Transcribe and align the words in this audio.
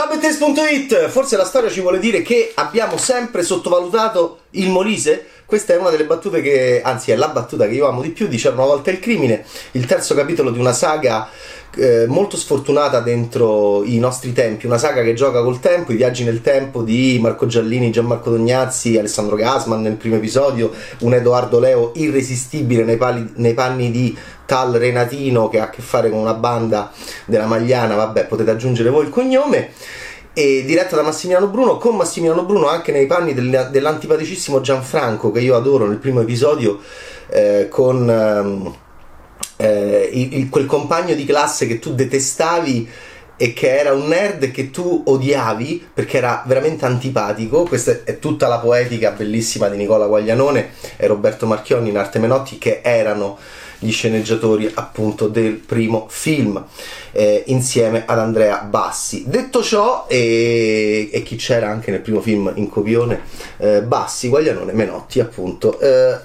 Ciao 0.00 0.08
Bettes.it! 0.08 1.08
Forse 1.08 1.36
la 1.36 1.44
storia 1.44 1.68
ci 1.68 1.82
vuole 1.82 1.98
dire 1.98 2.22
che 2.22 2.52
abbiamo 2.54 2.96
sempre 2.96 3.42
sottovalutato 3.42 4.38
il 4.52 4.70
Molise? 4.70 5.26
Questa 5.44 5.74
è 5.74 5.76
una 5.76 5.90
delle 5.90 6.06
battute 6.06 6.40
che, 6.40 6.80
anzi 6.82 7.10
è 7.10 7.16
la 7.16 7.28
battuta 7.28 7.66
che 7.66 7.74
io 7.74 7.86
amo 7.86 8.00
di 8.00 8.08
più, 8.08 8.26
di 8.26 8.38
C'era 8.38 8.54
una 8.54 8.64
volta 8.64 8.90
il 8.90 8.98
crimine, 8.98 9.44
il 9.72 9.84
terzo 9.84 10.14
capitolo 10.14 10.52
di 10.52 10.58
una 10.58 10.72
saga 10.72 11.28
eh, 11.76 12.06
molto 12.06 12.36
sfortunata 12.36 13.00
dentro 13.00 13.84
i 13.84 13.98
nostri 13.98 14.32
tempi, 14.32 14.66
una 14.66 14.78
saga 14.78 15.02
che 15.02 15.12
gioca 15.14 15.42
col 15.42 15.60
tempo, 15.60 15.92
i 15.92 15.96
viaggi 15.96 16.24
nel 16.24 16.40
tempo 16.40 16.82
di 16.82 17.18
Marco 17.20 17.46
Giallini, 17.46 17.90
Gianmarco 17.90 18.30
Dognazzi, 18.30 18.96
Alessandro 18.96 19.36
Gasman 19.36 19.82
nel 19.82 19.96
primo 19.96 20.16
episodio, 20.16 20.72
un 21.00 21.14
Edoardo 21.14 21.58
Leo 21.58 21.92
irresistibile 21.96 22.84
nei, 22.84 22.96
pali, 22.96 23.32
nei 23.36 23.54
panni 23.54 23.90
di 23.90 24.16
tal 24.46 24.72
Renatino 24.72 25.48
che 25.48 25.60
ha 25.60 25.64
a 25.64 25.70
che 25.70 25.82
fare 25.82 26.10
con 26.10 26.18
una 26.18 26.34
banda 26.34 26.90
della 27.24 27.46
Magliana, 27.46 27.94
vabbè 27.94 28.26
potete 28.26 28.50
aggiungere 28.50 28.90
voi 28.90 29.04
il 29.04 29.10
cognome 29.10 29.70
e 30.32 30.64
diretta 30.64 30.96
da 30.96 31.02
Massimiliano 31.02 31.48
Bruno, 31.48 31.76
con 31.76 31.96
Massimiliano 31.96 32.44
Bruno 32.44 32.68
anche 32.68 32.92
nei 32.92 33.06
panni 33.06 33.34
del, 33.34 33.68
dell'antipaticissimo 33.70 34.60
Gianfranco 34.60 35.32
che 35.32 35.40
io 35.40 35.56
adoro 35.56 35.86
nel 35.86 35.98
primo 35.98 36.20
episodio 36.20 36.78
eh, 37.28 37.68
con 37.68 38.08
ehm, 38.08 38.74
eh, 39.56 40.10
il, 40.12 40.48
quel 40.48 40.66
compagno 40.66 41.14
di 41.14 41.24
classe 41.24 41.66
che 41.66 41.78
tu 41.78 41.94
detestavi 41.94 42.88
e 43.36 43.54
che 43.54 43.78
era 43.78 43.94
un 43.94 44.06
nerd 44.06 44.50
che 44.50 44.70
tu 44.70 45.02
odiavi 45.06 45.88
perché 45.94 46.18
era 46.18 46.44
veramente 46.46 46.84
antipatico. 46.84 47.62
Questa 47.62 48.04
è 48.04 48.18
tutta 48.18 48.48
la 48.48 48.58
poetica 48.58 49.12
bellissima 49.12 49.68
di 49.68 49.78
Nicola 49.78 50.06
Guaglianone 50.06 50.72
e 50.96 51.06
Roberto 51.06 51.46
Marchionni 51.46 51.88
in 51.88 51.96
Arte 51.96 52.18
Menotti 52.18 52.58
che 52.58 52.80
erano 52.82 53.38
gli 53.80 53.90
sceneggiatori 53.90 54.70
appunto 54.74 55.26
del 55.26 55.54
primo 55.54 56.06
film 56.08 56.62
eh, 57.12 57.44
insieme 57.46 58.04
ad 58.06 58.18
Andrea 58.18 58.58
Bassi. 58.58 59.24
Detto 59.26 59.62
ciò, 59.62 60.06
e, 60.06 61.08
e, 61.10 61.22
chi 61.22 61.36
c'era 61.36 61.68
anche 61.68 61.90
nel 61.90 62.00
primo 62.00 62.20
film 62.20 62.52
in 62.54 62.68
copione, 62.68 63.22
eh, 63.56 63.82
Bassi, 63.82 64.28
Guaglianone, 64.28 64.72
Menotti 64.72 65.18
appunto. 65.18 65.78
Eh, 65.80 66.18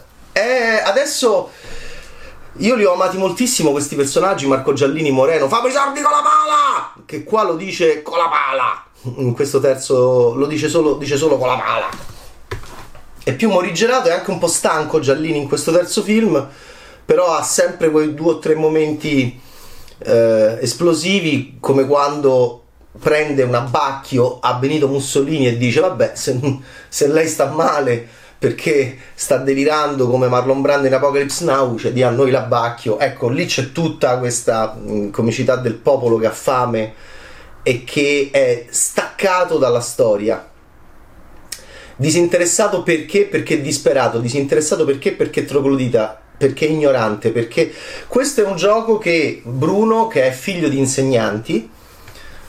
adesso 0.84 1.50
io 2.60 2.76
li 2.76 2.84
ho 2.84 2.94
amati 2.94 3.18
moltissimo 3.18 3.72
questi 3.72 3.96
personaggi, 3.96 4.48
Marco 4.48 4.74
Giallini 4.74 5.12
Moreno, 5.12 5.48
fammi 5.48 5.70
i 5.70 5.72
soldi 5.72 6.02
con 6.02 6.12
la 6.12 6.22
pala! 6.22 7.04
Che 7.06 7.24
qua 7.24 7.44
lo 7.44 7.56
dice 7.56 8.02
con 8.02 8.18
la 8.18 8.30
pala. 8.30 8.84
In 9.22 9.34
questo 9.34 9.60
terzo 9.60 10.34
lo 10.36 10.46
dice 10.46 10.68
solo, 10.70 10.96
dice 10.96 11.18
solo 11.18 11.38
con 11.38 11.48
la 11.48 11.58
pala. 11.58 11.90
È 13.24 13.34
più 13.34 13.50
morigerato 13.50 14.08
e 14.08 14.12
anche 14.12 14.32
un 14.32 14.40
po' 14.40 14.48
stanco 14.48 15.00
Giallini 15.00 15.38
in 15.38 15.48
questo 15.48 15.72
terzo 15.72 16.02
film 16.02 16.48
però 17.06 17.36
ha 17.36 17.44
sempre 17.44 17.92
quei 17.92 18.14
due 18.14 18.34
o 18.34 18.40
tre 18.40 18.56
momenti 18.56 19.40
eh, 20.00 20.58
esplosivi 20.60 21.58
come 21.60 21.86
quando 21.86 22.64
prende 23.00 23.44
un 23.44 23.54
abbacchio 23.54 24.40
a 24.40 24.54
Benito 24.56 24.88
Mussolini 24.88 25.48
e 25.48 25.58
dice 25.58 25.82
vabbè 25.82 26.12
se, 26.16 26.40
se 26.90 27.08
lei 27.08 27.28
sta 27.28 27.48
male 27.48 28.08
perché 28.38 28.98
sta 29.14 29.38
delirando 29.38 30.08
come 30.08 30.28
Marlon 30.28 30.62
Brando 30.62 30.88
in 30.88 30.94
Apocalypse 30.94 31.46
Now, 31.46 31.78
cioè 31.78 31.92
di 31.92 32.04
a 32.04 32.10
noi 32.10 32.30
l'abbacchio. 32.30 33.00
Ecco, 33.00 33.30
lì 33.30 33.46
c'è 33.46 33.72
tutta 33.72 34.20
questa 34.20 34.74
mh, 34.74 35.10
comicità 35.10 35.56
del 35.56 35.76
popolo 35.76 36.18
che 36.18 36.28
ha 36.28 36.32
fame 36.32 36.94
e 37.64 37.84
che 37.84 38.30
è 38.32 38.66
staccato 38.70 39.58
dalla 39.58 39.80
storia. 39.80 40.48
Disinteressato 41.96 42.84
perché? 42.84 43.26
Perché 43.26 43.62
disperato, 43.62 44.20
disinteressato 44.20 44.86
perché? 44.86 45.14
Perché 45.14 45.46
troglodita 45.46 46.25
perché 46.38 46.66
ignorante, 46.66 47.32
perché 47.32 47.72
questo 48.08 48.42
è 48.42 48.46
un 48.46 48.56
gioco 48.56 48.98
che 48.98 49.42
Bruno, 49.44 50.08
che 50.08 50.28
è 50.28 50.32
figlio 50.32 50.68
di 50.68 50.78
insegnanti, 50.78 51.70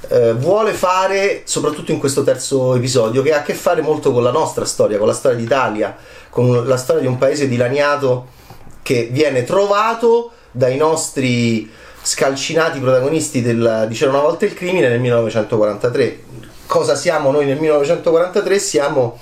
eh, 0.09 0.33
vuole 0.35 0.73
fare, 0.73 1.43
soprattutto 1.45 1.93
in 1.93 1.99
questo 1.99 2.23
terzo 2.23 2.75
episodio, 2.75 3.23
che 3.23 3.33
ha 3.33 3.39
a 3.39 3.43
che 3.43 3.55
fare 3.55 3.83
molto 3.83 4.13
con 4.13 4.23
la 4.23 4.31
nostra 4.31 4.65
storia, 4.65 4.99
con 4.99 5.07
la 5.07 5.13
storia 5.13 5.37
d'Italia, 5.37 5.97
con 6.31 6.67
la 6.67 6.77
storia 6.77 7.03
di 7.03 7.09
un 7.09 7.19
paese 7.19 7.49
dilaniato 7.49 8.35
che 8.83 9.09
viene 9.11 9.45
trovato 9.45 10.31
dai 10.51 10.77
nostri 10.77 11.69
scalcinati 12.03 12.79
protagonisti 12.79 13.43
del, 13.43 13.87
di 13.89 13.95
C'era 13.95 14.11
una 14.11 14.21
volta 14.21 14.45
il 14.45 14.55
crimine 14.55 14.89
nel 14.89 15.01
1943. 15.01 16.21
Cosa 16.67 16.95
siamo 16.95 17.31
noi 17.31 17.47
nel 17.47 17.59
1943? 17.59 18.59
Siamo 18.59 19.19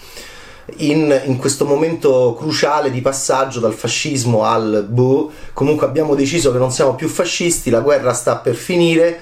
in, 0.76 1.22
in, 1.26 1.36
questo 1.36 1.64
momento 1.66 2.34
cruciale 2.38 2.90
di 2.90 3.00
passaggio 3.00 3.60
dal 3.60 3.74
fascismo 3.74 4.44
al 4.44 4.86
boh, 4.88 5.30
comunque 5.52 5.86
abbiamo 5.86 6.14
deciso 6.14 6.52
che 6.52 6.58
non 6.58 6.70
siamo 6.70 6.94
più 6.94 7.08
fascisti, 7.08 7.70
la 7.70 7.80
guerra 7.80 8.12
sta 8.12 8.36
per 8.36 8.54
finire 8.54 9.20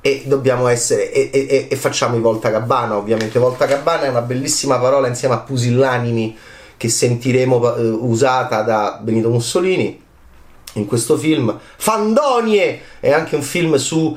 e 0.00 0.22
dobbiamo 0.26 0.68
essere 0.68 1.10
e, 1.10 1.30
e, 1.32 1.66
e 1.68 1.76
facciamo 1.76 2.16
i 2.16 2.20
Volta 2.20 2.50
Gabbana. 2.50 2.96
Ovviamente 2.96 3.40
Volta 3.40 3.66
Gabbana 3.66 4.04
è 4.04 4.08
una 4.08 4.20
bellissima 4.20 4.78
parola 4.78 5.08
insieme 5.08 5.34
a 5.34 5.38
pusillanimi 5.38 6.36
che 6.76 6.88
sentiremo 6.88 7.56
uh, 7.56 8.08
usata 8.08 8.62
da 8.62 9.00
Benito 9.02 9.30
Mussolini 9.30 10.00
in 10.74 10.86
questo 10.86 11.16
film. 11.16 11.58
Fandonie 11.76 12.80
è 13.00 13.10
anche 13.10 13.34
un 13.34 13.42
film 13.42 13.74
su 13.76 14.16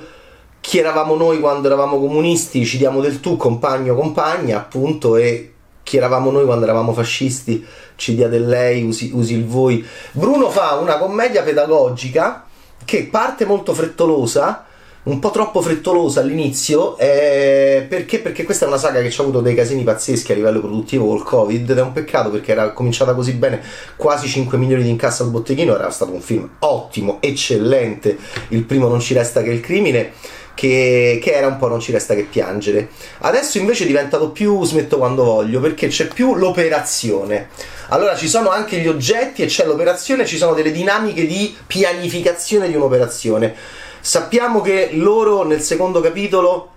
chi 0.61 0.77
eravamo 0.77 1.15
noi 1.15 1.39
quando 1.39 1.67
eravamo 1.67 1.97
comunisti 1.97 2.65
ci 2.65 2.77
diamo 2.77 2.99
del 2.99 3.21
tu 3.21 3.37
compagno 3.37 3.95
compagna 3.95 4.57
appunto 4.57 5.15
e 5.15 5.53
chi 5.89 5.97
eravamo 5.97 6.29
noi 6.29 6.45
quando 6.45 6.65
eravamo 6.65 6.93
fascisti, 6.93 7.65
ci 7.95 8.13
dia 8.13 8.27
del 8.27 8.45
lei, 8.47 8.83
usi, 8.83 9.09
usi 9.11 9.33
il 9.33 9.47
voi. 9.47 9.83
Bruno 10.11 10.51
fa 10.51 10.75
una 10.75 10.99
commedia 10.99 11.41
pedagogica 11.41 12.45
che 12.85 13.07
parte 13.09 13.43
molto 13.45 13.73
frettolosa, 13.73 14.65
un 15.01 15.17
po' 15.17 15.31
troppo 15.31 15.61
frettolosa 15.61 16.19
all'inizio, 16.19 16.95
eh, 16.99 17.87
perché? 17.89 18.19
Perché 18.19 18.43
questa 18.43 18.65
è 18.65 18.67
una 18.67 18.77
saga 18.77 19.01
che 19.01 19.09
ci 19.09 19.19
ha 19.19 19.23
avuto 19.23 19.41
dei 19.41 19.55
casini 19.55 19.81
pazzeschi 19.81 20.31
a 20.31 20.35
livello 20.35 20.59
produttivo 20.59 21.07
col 21.07 21.23
Covid 21.23 21.67
ed 21.67 21.77
è 21.79 21.81
un 21.81 21.91
peccato 21.91 22.29
perché 22.29 22.51
era 22.51 22.69
cominciata 22.69 23.15
così 23.15 23.31
bene, 23.31 23.59
quasi 23.95 24.27
5 24.27 24.59
milioni 24.59 24.83
di 24.83 24.89
incasso 24.89 25.23
al 25.23 25.31
botteghino, 25.31 25.73
era 25.73 25.89
stato 25.89 26.11
un 26.11 26.21
film 26.21 26.47
ottimo, 26.59 27.17
eccellente, 27.19 28.15
il 28.49 28.61
primo 28.63 28.87
non 28.87 28.99
ci 28.99 29.15
resta 29.15 29.41
che 29.41 29.49
il 29.49 29.61
crimine 29.61 30.11
che, 30.59 31.19
che, 31.23 31.31
era 31.31 31.47
un 31.47 31.55
po' 31.55 31.69
non 31.69 31.79
ci 31.79 31.93
resta 31.93 32.15
che 32.15 32.23
piangere. 32.23 32.89
Adesso 33.19 33.59
invece 33.59 33.85
è 33.85 33.87
diventato 33.87 34.31
più 34.31 34.65
smetto 34.65 34.97
quando 34.97 35.23
voglio 35.23 35.61
perché 35.61 35.87
c'è 35.87 36.07
più 36.07 36.35
l'operazione. 36.35 37.47
Allora 37.87 38.13
ci 38.17 38.27
sono 38.27 38.49
anche 38.49 38.75
gli 38.79 38.87
oggetti 38.89 39.41
e 39.41 39.45
c'è 39.45 39.65
l'operazione, 39.65 40.25
ci 40.25 40.35
sono 40.35 40.53
delle 40.53 40.73
dinamiche 40.73 41.25
di 41.25 41.55
pianificazione 41.65 42.67
di 42.67 42.75
un'operazione. 42.75 43.55
Sappiamo 44.01 44.59
che 44.59 44.89
loro 44.91 45.45
nel 45.45 45.61
secondo 45.61 46.01
capitolo 46.01 46.71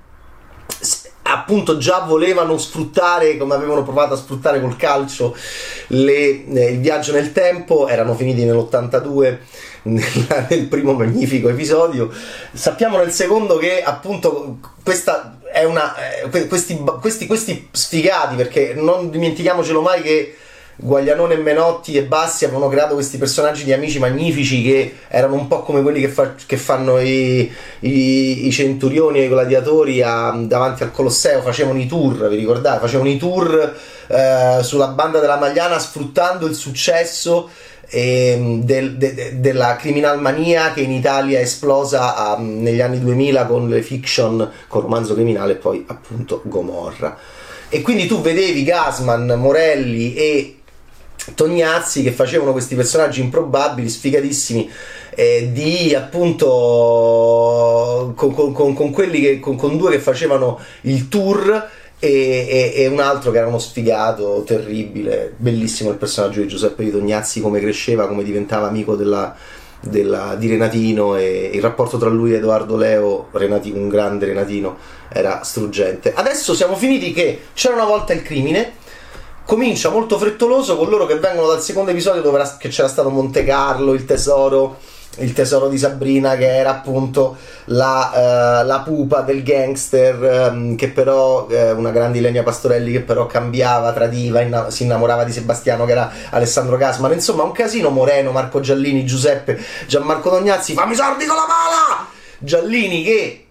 appunto 1.24 1.76
già 1.76 2.04
volevano 2.06 2.58
sfruttare, 2.58 3.36
come 3.36 3.54
avevano 3.54 3.82
provato 3.82 4.14
a 4.14 4.16
sfruttare 4.16 4.60
col 4.60 4.76
calcio, 4.76 5.34
le, 5.88 6.46
eh, 6.46 6.70
il 6.70 6.78
viaggio 6.78 7.12
nel 7.12 7.32
tempo, 7.32 7.88
erano 7.88 8.14
finiti 8.14 8.44
nell'82 8.44 9.38
nel, 9.82 10.46
nel 10.48 10.66
primo 10.66 10.92
magnifico 10.92 11.48
episodio. 11.48 12.10
Sappiamo 12.52 12.98
nel 12.98 13.10
secondo 13.10 13.56
che 13.56 13.82
appunto 13.82 14.58
questa 14.82 15.38
è 15.52 15.64
una... 15.64 15.94
Eh, 16.22 16.46
questi, 16.46 16.82
questi, 17.00 17.26
questi 17.26 17.68
sfigati, 17.70 18.36
perché 18.36 18.74
non 18.74 19.10
dimentichiamocelo 19.10 19.80
mai 19.80 20.02
che 20.02 20.36
Guaglianone 20.74 21.36
Menotti 21.36 21.96
e 21.96 22.04
Bassi 22.04 22.44
avevano 22.44 22.68
creato 22.68 22.94
questi 22.94 23.18
personaggi 23.18 23.62
di 23.62 23.72
amici 23.72 23.98
magnifici 23.98 24.62
che 24.62 24.96
erano 25.08 25.34
un 25.34 25.46
po' 25.46 25.62
come 25.62 25.82
quelli 25.82 26.00
che, 26.00 26.08
fa, 26.08 26.34
che 26.44 26.56
fanno 26.56 26.98
i, 26.98 27.52
i, 27.80 28.46
i, 28.46 28.50
centurioni 28.50 29.20
e 29.20 29.24
i 29.24 29.28
gladiatori 29.28 30.02
a, 30.02 30.34
davanti 30.36 30.82
al 30.82 30.90
Colosseo, 30.90 31.42
facevano 31.42 31.78
i 31.78 31.86
tour, 31.86 32.28
vi 32.28 32.36
ricordate? 32.36 32.80
Facevano 32.80 33.10
i 33.10 33.18
tour 33.18 33.76
eh, 34.08 34.58
sulla 34.62 34.88
banda 34.88 35.20
della 35.20 35.36
Magliana 35.36 35.78
sfruttando 35.78 36.46
il 36.46 36.54
successo 36.54 37.50
del, 37.90 38.96
de, 38.96 39.14
de, 39.14 39.40
della 39.40 39.76
criminalmania 39.76 40.72
che 40.72 40.80
in 40.80 40.92
Italia 40.92 41.38
è 41.38 41.42
esplosa 41.42 42.34
um, 42.36 42.62
negli 42.62 42.80
anni 42.80 43.00
2000 43.00 43.46
con 43.46 43.68
le 43.68 43.82
fiction, 43.82 44.50
con 44.66 44.80
romanzo 44.82 45.14
criminale 45.14 45.52
e 45.52 45.56
poi 45.56 45.84
appunto 45.86 46.40
Gomorra. 46.44 47.18
E 47.68 47.80
quindi 47.82 48.06
tu 48.06 48.20
vedevi 48.20 48.64
Gasman, 48.64 49.34
Morelli 49.38 50.14
e 50.14 50.56
Tognazzi 51.34 52.02
che 52.02 52.12
facevano 52.12 52.52
questi 52.52 52.74
personaggi 52.74 53.20
improbabili, 53.20 53.88
sfigatissimi, 53.88 54.70
eh, 55.14 55.50
di 55.52 55.94
appunto 55.94 56.46
con, 58.16 58.32
con, 58.34 58.52
con, 58.52 58.74
con 58.74 58.90
quelli 58.90 59.20
che, 59.20 59.40
con, 59.40 59.76
due 59.76 59.92
che 59.92 60.00
facevano 60.00 60.58
il 60.82 61.08
tour 61.08 61.70
e, 62.04 62.72
e, 62.74 62.82
e, 62.82 62.86
un 62.88 62.98
altro 62.98 63.30
che 63.30 63.38
era 63.38 63.46
uno 63.46 63.60
sfigato 63.60 64.42
terribile, 64.44 65.32
bellissimo 65.36 65.90
il 65.90 65.96
personaggio 65.96 66.40
di 66.40 66.48
Giuseppe 66.48 66.82
di 66.82 66.90
Tognazzi, 66.90 67.40
come 67.40 67.60
cresceva, 67.60 68.08
come 68.08 68.24
diventava 68.24 68.66
amico 68.66 68.96
della, 68.96 69.32
della, 69.78 70.34
di 70.36 70.48
Renatino 70.48 71.14
e 71.14 71.52
il 71.54 71.62
rapporto 71.62 71.98
tra 71.98 72.08
lui 72.08 72.32
e 72.32 72.38
Edoardo 72.38 72.76
Leo, 72.76 73.28
Renatino, 73.30 73.78
un 73.78 73.88
grande 73.88 74.26
Renatino, 74.26 74.78
era 75.08 75.44
struggente. 75.44 76.12
Adesso 76.12 76.54
siamo 76.54 76.74
finiti 76.74 77.12
che 77.12 77.38
c'era 77.54 77.74
una 77.74 77.84
volta 77.84 78.12
il 78.12 78.22
crimine 78.22 78.80
comincia 79.44 79.90
molto 79.90 80.18
frettoloso 80.18 80.76
con 80.76 80.88
loro 80.88 81.06
che 81.06 81.18
vengono 81.18 81.46
dal 81.46 81.62
secondo 81.62 81.92
episodio 81.92 82.20
dove 82.20 82.40
era, 82.40 82.56
c'era 82.58 82.88
stato 82.88 83.10
Monte 83.10 83.44
Carlo, 83.44 83.92
il 83.92 84.04
tesoro 84.04 84.78
il 85.18 85.32
tesoro 85.32 85.68
di 85.68 85.76
Sabrina 85.76 86.36
che 86.36 86.56
era 86.56 86.70
appunto 86.70 87.36
la, 87.66 88.62
uh, 88.62 88.66
la 88.66 88.80
pupa 88.80 89.20
del 89.20 89.42
gangster 89.42 90.50
um, 90.50 90.74
che 90.74 90.88
però 90.88 91.46
uh, 91.46 91.76
una 91.76 91.90
grande 91.90 92.18
Ilenia 92.18 92.42
Pastorelli 92.42 92.92
che 92.92 93.00
però 93.00 93.26
cambiava, 93.26 93.92
tradiva, 93.92 94.40
inna- 94.40 94.70
si 94.70 94.84
innamorava 94.84 95.24
di 95.24 95.32
Sebastiano 95.32 95.84
che 95.84 95.92
era 95.92 96.10
Alessandro 96.30 96.76
Gasman 96.76 97.12
insomma 97.12 97.42
un 97.42 97.52
casino 97.52 97.90
Moreno, 97.90 98.32
Marco 98.32 98.60
Giallini, 98.60 99.04
Giuseppe 99.04 99.58
Gianmarco 99.86 100.30
Dognazzi 100.30 100.72
fammi 100.72 100.94
sordi 100.94 101.26
con 101.26 101.36
la 101.36 101.46
pala! 101.46 102.08
Giallini 102.38 103.04
che 103.04 103.41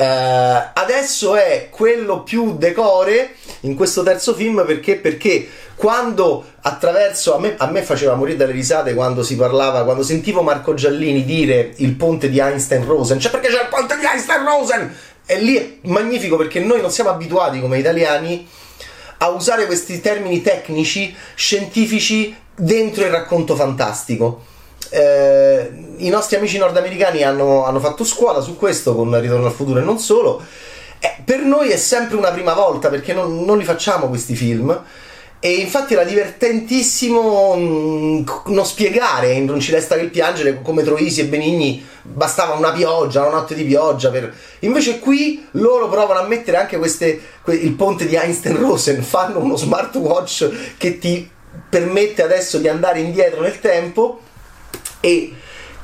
Uh, 0.00 0.70
adesso 0.72 1.36
è 1.36 1.68
quello 1.68 2.22
più 2.22 2.56
decore 2.56 3.34
in 3.60 3.74
questo 3.74 4.02
terzo 4.02 4.34
film 4.34 4.64
perché, 4.64 4.96
perché 4.96 5.46
quando 5.74 6.42
attraverso 6.62 7.34
a 7.34 7.38
me, 7.38 7.54
a 7.58 7.66
me, 7.66 7.82
faceva 7.82 8.14
morire 8.14 8.38
dalle 8.38 8.52
risate 8.52 8.94
quando 8.94 9.22
si 9.22 9.36
parlava 9.36 9.84
quando 9.84 10.02
sentivo 10.02 10.40
Marco 10.40 10.72
Giallini 10.72 11.22
dire 11.22 11.74
il 11.76 11.92
ponte 11.96 12.30
di 12.30 12.38
Einstein-Rosen 12.38 13.20
cioè 13.20 13.30
perché 13.30 13.48
c'è 13.48 13.60
il 13.60 13.68
ponte 13.68 13.98
di 13.98 14.06
Einstein-Rosen 14.06 14.96
e 15.26 15.38
lì 15.38 15.56
è 15.56 15.76
magnifico 15.82 16.36
perché 16.36 16.60
noi 16.60 16.80
non 16.80 16.90
siamo 16.90 17.10
abituati 17.10 17.60
come 17.60 17.78
italiani 17.78 18.48
a 19.18 19.28
usare 19.28 19.66
questi 19.66 20.00
termini 20.00 20.40
tecnici 20.40 21.14
scientifici 21.34 22.34
dentro 22.54 23.04
il 23.04 23.10
racconto 23.10 23.54
fantastico 23.54 24.44
eh, 24.90 25.70
I 25.98 26.08
nostri 26.08 26.36
amici 26.36 26.58
nordamericani 26.58 27.22
hanno, 27.22 27.64
hanno, 27.64 27.80
fatto 27.80 28.04
scuola 28.04 28.40
su 28.40 28.56
questo 28.56 28.94
con 28.94 29.18
Ritorno 29.20 29.46
al 29.46 29.52
futuro 29.52 29.80
e 29.80 29.82
non 29.82 29.98
solo. 29.98 30.42
Eh, 30.98 31.22
per 31.24 31.40
noi 31.40 31.70
è 31.70 31.76
sempre 31.76 32.16
una 32.16 32.30
prima 32.30 32.52
volta 32.52 32.88
perché 32.88 33.12
non, 33.12 33.44
non 33.44 33.56
li 33.56 33.64
facciamo 33.64 34.08
questi 34.08 34.34
film. 34.34 34.82
E 35.42 35.54
infatti 35.54 35.94
era 35.94 36.04
divertentissimo 36.04 37.54
mm, 37.56 38.22
non 38.46 38.66
spiegare 38.66 39.32
in 39.32 39.46
Non 39.46 39.58
ci 39.58 39.70
resta 39.70 39.96
che 39.96 40.08
piangere 40.08 40.60
come 40.60 40.82
Troisi 40.82 41.20
e 41.20 41.26
Benigni 41.26 41.82
bastava 42.02 42.54
una 42.54 42.72
pioggia, 42.72 43.22
una 43.22 43.38
notte 43.38 43.54
di 43.54 43.64
pioggia. 43.64 44.10
Per... 44.10 44.34
Invece 44.60 44.98
qui 44.98 45.46
loro 45.52 45.88
provano 45.88 46.20
a 46.20 46.26
mettere 46.26 46.58
anche 46.58 46.76
queste, 46.76 47.18
que- 47.42 47.54
il 47.54 47.72
ponte 47.72 48.06
di 48.06 48.16
Einstein-Rosen, 48.16 49.00
fanno 49.02 49.38
uno 49.38 49.56
smartwatch 49.56 50.76
che 50.76 50.98
ti 50.98 51.30
permette 51.70 52.22
adesso 52.22 52.58
di 52.58 52.68
andare 52.68 53.00
indietro 53.00 53.40
nel 53.40 53.60
tempo 53.60 54.20
e 55.00 55.34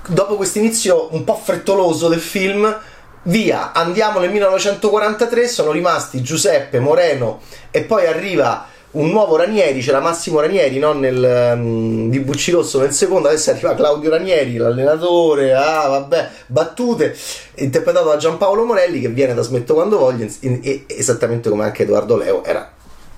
dopo 0.08 0.36
questo 0.36 0.58
inizio 0.58 1.08
un 1.12 1.24
po' 1.24 1.40
frettoloso 1.42 2.08
del 2.08 2.20
film 2.20 2.80
via, 3.22 3.72
andiamo 3.72 4.20
nel 4.20 4.30
1943, 4.30 5.48
sono 5.48 5.72
rimasti 5.72 6.22
Giuseppe, 6.22 6.78
Moreno 6.78 7.40
e 7.70 7.82
poi 7.82 8.06
arriva 8.06 8.68
un 8.92 9.10
nuovo 9.10 9.36
Ranieri, 9.36 9.80
c'era 9.80 10.00
Massimo 10.00 10.40
Ranieri 10.40 10.78
non 10.78 11.00
nel, 11.00 11.52
um, 11.54 12.08
di 12.08 12.18
Bucci 12.20 12.50
Rosso 12.50 12.80
nel 12.80 12.92
secondo, 12.92 13.28
adesso 13.28 13.50
arriva 13.50 13.74
Claudio 13.74 14.10
Ranieri, 14.10 14.56
l'allenatore, 14.56 15.52
ah 15.54 15.88
vabbè, 15.88 16.28
battute, 16.46 17.14
interpretato 17.56 18.08
da 18.08 18.16
Giampaolo 18.16 18.64
Morelli 18.64 19.00
che 19.00 19.08
viene 19.08 19.34
da 19.34 19.42
Smetto 19.42 19.74
quando 19.74 19.98
voglio, 19.98 20.26
in, 20.40 20.60
in, 20.62 20.82
esattamente 20.86 21.50
come 21.50 21.64
anche 21.64 21.82
Edoardo 21.82 22.16
Leo, 22.16 22.42
era 22.44 22.75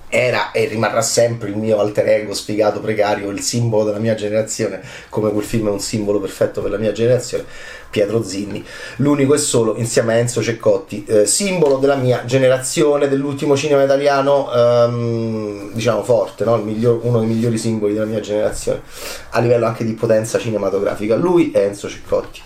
era 0.09 0.51
e 0.51 0.65
rimarrà 0.65 1.01
sempre 1.01 1.49
il 1.49 1.55
mio 1.55 1.79
alter 1.79 2.07
ego 2.07 2.33
sfigato 2.33 2.79
precario, 2.79 3.29
il 3.29 3.41
simbolo 3.41 3.83
della 3.83 3.99
mia 3.99 4.15
generazione, 4.15 4.81
come 5.09 5.31
quel 5.31 5.45
film 5.45 5.67
è 5.67 5.71
un 5.71 5.79
simbolo 5.79 6.19
perfetto 6.19 6.61
per 6.61 6.71
la 6.71 6.77
mia 6.77 6.91
generazione, 6.91 7.45
Pietro 7.89 8.23
Zinni, 8.23 8.63
l'unico 8.97 9.33
e 9.33 9.37
solo 9.37 9.75
insieme 9.77 10.13
a 10.13 10.17
Enzo 10.17 10.41
Ceccotti, 10.41 11.05
eh, 11.05 11.25
simbolo 11.25 11.77
della 11.77 11.95
mia 11.95 12.25
generazione, 12.25 13.07
dell'ultimo 13.07 13.55
cinema 13.55 13.83
italiano, 13.83 14.51
ehm, 14.53 15.73
diciamo 15.73 16.03
forte, 16.03 16.43
no? 16.43 16.57
miglior, 16.57 16.99
uno 17.03 17.19
dei 17.19 17.27
migliori 17.27 17.57
simboli 17.57 17.93
della 17.93 18.05
mia 18.05 18.19
generazione, 18.19 18.81
a 19.29 19.39
livello 19.39 19.65
anche 19.65 19.85
di 19.85 19.93
potenza 19.93 20.39
cinematografica, 20.39 21.15
lui 21.15 21.51
è 21.51 21.59
Enzo 21.59 21.87
Ceccotti. 21.87 22.41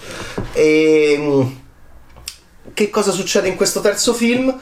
E 0.54 1.13
ehm, 1.13 1.62
che 2.74 2.89
cosa 2.89 3.12
succede 3.12 3.48
in 3.48 3.56
questo 3.56 3.81
terzo 3.81 4.13
film? 4.13 4.59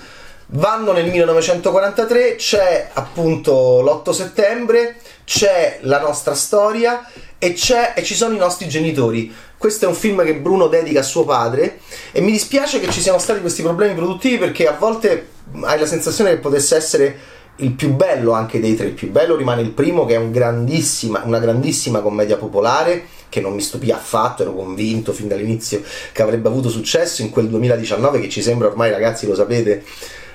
Vanno 0.54 0.92
nel 0.92 1.10
1943, 1.10 2.36
c'è 2.36 2.90
appunto 2.92 3.82
l'8 3.82 4.12
settembre, 4.12 4.98
c'è 5.24 5.80
la 5.84 6.02
nostra 6.02 6.34
storia 6.34 7.10
e, 7.38 7.56
e, 7.96 8.04
ci 8.04 8.16
sono 8.16 8.36
i 8.36 8.38
nostri 8.38 8.68
genitori. 8.68 9.34
Questo 9.58 9.86
è 9.86 9.88
un 9.88 9.94
film 9.94 10.26
che 10.26 10.36
Bruno 10.36 10.68
dedica 10.68 11.00
a 11.00 11.04
suo 11.04 11.24
padre 11.24 11.80
e 12.12 12.20
mi 12.20 12.34
dispiace 12.34 12.82
che 12.82 12.92
ci 12.92 13.00
siano 13.00 13.18
stati 13.18 13.40
questi 13.40 13.62
problemi 13.62 13.94
produttivi 13.94 14.38
perché 14.38 14.68
a 14.68 14.76
volte 14.78 15.30
hai 15.62 15.80
la 15.80 15.86
sensazione 15.86 16.32
che 16.32 16.40
potesse 16.40 16.76
essere 16.76 17.18
il 17.58 17.72
più 17.72 17.94
bello 17.94 18.34
anche 18.34 18.60
dei 18.60 18.76
tre. 18.76 18.88
Il 18.88 18.94
più 18.94 19.10
bello 19.10 19.38
rimane 19.38 19.62
il 19.62 19.72
primo 19.72 20.06
che 20.06 20.16
è 20.16 20.18
un 20.18 20.32
grandissima, 20.32 21.22
una 21.24 21.40
grandissima 21.40 22.02
commedia 22.02 22.36
popolare 22.36 23.06
che 23.30 23.40
non 23.40 23.54
mi 23.54 23.62
stupì 23.62 23.90
affatto, 23.92 24.42
ero 24.42 24.54
convinto 24.54 25.14
fin 25.14 25.30
dall'inizio 25.30 25.82
che 26.12 26.22
avrebbe 26.22 26.50
avuto 26.50 26.68
successo 26.68 27.22
in 27.22 27.30
quel 27.30 27.48
2019 27.48 28.20
che 28.20 28.28
ci 28.28 28.42
sembra 28.42 28.68
ormai 28.68 28.92
ragazzi 28.92 29.26
lo 29.26 29.36
sapete 29.36 29.86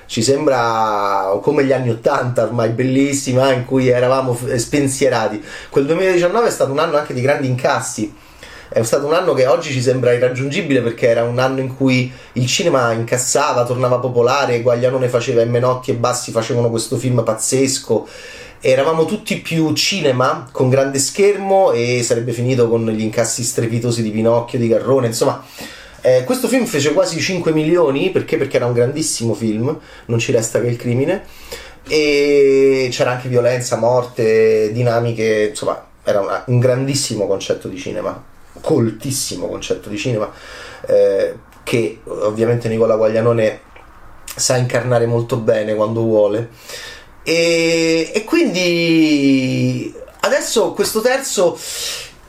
ci 0.07 0.23
sembra 0.23 1.37
come 1.41 1.65
gli 1.65 1.73
anni 1.73 1.89
80 1.89 2.43
ormai 2.43 2.69
bellissima 2.69 3.51
in 3.51 3.65
cui 3.65 3.89
eravamo 3.89 4.37
spensierati. 4.55 5.43
Quel 5.69 5.85
2019 5.85 6.47
è 6.47 6.51
stato 6.51 6.71
un 6.71 6.79
anno 6.79 6.97
anche 6.97 7.13
di 7.13 7.21
grandi 7.21 7.47
incassi. 7.47 8.13
È 8.69 8.83
stato 8.83 9.05
un 9.05 9.13
anno 9.13 9.33
che 9.33 9.45
oggi 9.47 9.71
ci 9.71 9.81
sembra 9.81 10.13
irraggiungibile 10.13 10.81
perché 10.81 11.07
era 11.07 11.23
un 11.23 11.39
anno 11.39 11.59
in 11.59 11.75
cui 11.75 12.11
il 12.33 12.45
cinema 12.47 12.91
incassava, 12.91 13.65
tornava 13.65 13.99
popolare, 13.99 14.61
Guaglianone 14.61 15.07
faceva 15.07 15.41
e 15.41 15.45
Menotti 15.45 15.91
e 15.91 15.95
Bassi 15.95 16.31
facevano 16.31 16.69
questo 16.69 16.97
film 16.97 17.23
pazzesco. 17.23 18.07
Eravamo 18.59 19.05
tutti 19.05 19.39
più 19.39 19.73
cinema 19.73 20.47
con 20.51 20.69
grande 20.69 20.99
schermo 20.99 21.71
e 21.71 22.01
sarebbe 22.03 22.31
finito 22.31 22.67
con 22.67 22.89
gli 22.89 23.01
incassi 23.01 23.43
strepitosi 23.43 24.01
di 24.01 24.09
Pinocchio, 24.11 24.57
di 24.57 24.67
Garrone, 24.67 25.07
insomma 25.07 25.43
eh, 26.01 26.23
questo 26.23 26.47
film 26.47 26.65
fece 26.65 26.93
quasi 26.93 27.19
5 27.19 27.51
milioni 27.51 28.11
perché? 28.11 28.37
perché 28.37 28.57
era 28.57 28.65
un 28.65 28.73
grandissimo 28.73 29.33
film, 29.33 29.77
non 30.05 30.19
ci 30.19 30.31
resta 30.31 30.61
che 30.61 30.67
il 30.67 30.77
crimine, 30.77 31.23
e 31.87 32.89
c'era 32.91 33.11
anche 33.11 33.29
violenza, 33.29 33.77
morte, 33.77 34.71
dinamiche, 34.71 35.47
insomma 35.49 35.85
era 36.03 36.21
una, 36.21 36.43
un 36.47 36.59
grandissimo 36.59 37.27
concetto 37.27 37.67
di 37.67 37.77
cinema, 37.77 38.23
coltissimo 38.61 39.47
concetto 39.47 39.89
di 39.89 39.97
cinema, 39.97 40.31
eh, 40.85 41.35
che 41.63 41.99
ovviamente 42.05 42.69
Nicola 42.69 42.95
Guaglianone 42.95 43.61
sa 44.23 44.55
incarnare 44.55 45.05
molto 45.05 45.37
bene 45.37 45.75
quando 45.75 46.01
vuole. 46.01 46.49
E, 47.23 48.11
e 48.13 48.23
quindi 48.23 49.93
adesso 50.21 50.71
questo 50.71 51.01
terzo 51.01 51.57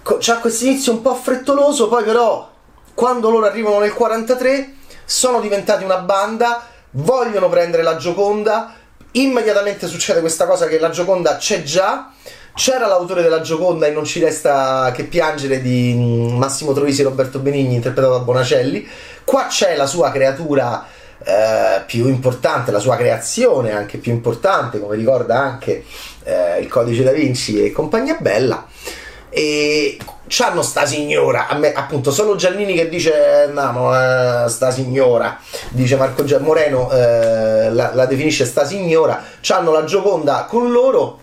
ha 0.03 0.38
questo 0.38 0.65
inizio 0.65 0.93
un 0.93 1.03
po' 1.03 1.15
frettoloso, 1.15 1.89
poi 1.89 2.03
però 2.03 2.51
quando 2.98 3.31
loro 3.31 3.46
arrivano 3.46 3.78
nel 3.78 3.93
43 3.93 4.72
sono 5.05 5.38
diventati 5.38 5.84
una 5.84 5.98
banda, 5.98 6.67
vogliono 6.90 7.48
prendere 7.48 7.84
la 7.84 7.96
Gioconda, 7.96 8.74
immediatamente 9.12 9.86
succede 9.86 10.19
questa 10.19 10.46
cosa 10.46 10.67
che 10.67 10.81
la 10.81 10.90
Gioconda 10.90 11.36
c'è 11.36 11.62
già, 11.62 12.10
c'era 12.55 12.88
l'autore 12.88 13.22
della 13.22 13.40
Gioconda 13.40 13.86
e 13.86 13.93
non 13.93 14.05
ci 14.05 14.19
resta 14.19 14.90
che 14.93 15.05
piangere 15.05 15.62
di 15.62 15.94
mm, 15.96 16.38
Massimo 16.38 16.72
Troisi 16.72 17.02
e 17.02 17.05
Roberto 17.05 17.38
Benigni 17.38 17.76
interpretato 17.76 18.14
da 18.14 18.24
Bonacelli, 18.24 18.84
qua 19.22 19.46
c'è 19.46 19.76
la 19.76 19.86
sua 19.86 20.10
creatura 20.10 20.84
eh, 21.22 21.82
più 21.86 22.08
importante, 22.08 22.72
la 22.72 22.81
sua 22.81 22.96
creazione 22.96 23.70
anche 23.70 23.98
più 23.98 24.10
importante, 24.10 24.81
come 24.81 24.96
ricorda 24.96 25.38
anche 25.38 25.84
eh, 26.24 26.58
il 26.58 26.67
Codice 26.67 27.05
da 27.05 27.12
Vinci 27.12 27.64
e 27.64 27.70
compagnia 27.70 28.17
bella 28.19 28.67
e 29.31 29.99
c'hanno 30.29 30.63
sta 30.63 30.87
signora, 30.87 31.49
me, 31.58 31.73
appunto 31.73 32.11
solo 32.11 32.37
Giannini 32.37 32.75
che 32.75 32.89
dice 32.89 33.51
no, 33.53 33.94
eh, 33.94 34.49
sta 34.49 34.70
signora, 34.70 35.39
dice 35.70 35.97
Marco 35.97 36.25
Gia- 36.25 36.39
Moreno 36.39 36.91
eh, 36.91 37.70
la, 37.70 37.93
la, 37.94 38.06
definisce 38.06 38.44
sta 38.44 38.65
signora, 38.65 39.23
c'hanno 39.41 39.73
la 39.73 39.85
Gioconda 39.85 40.47
con 40.49 40.70
loro, 40.70 41.20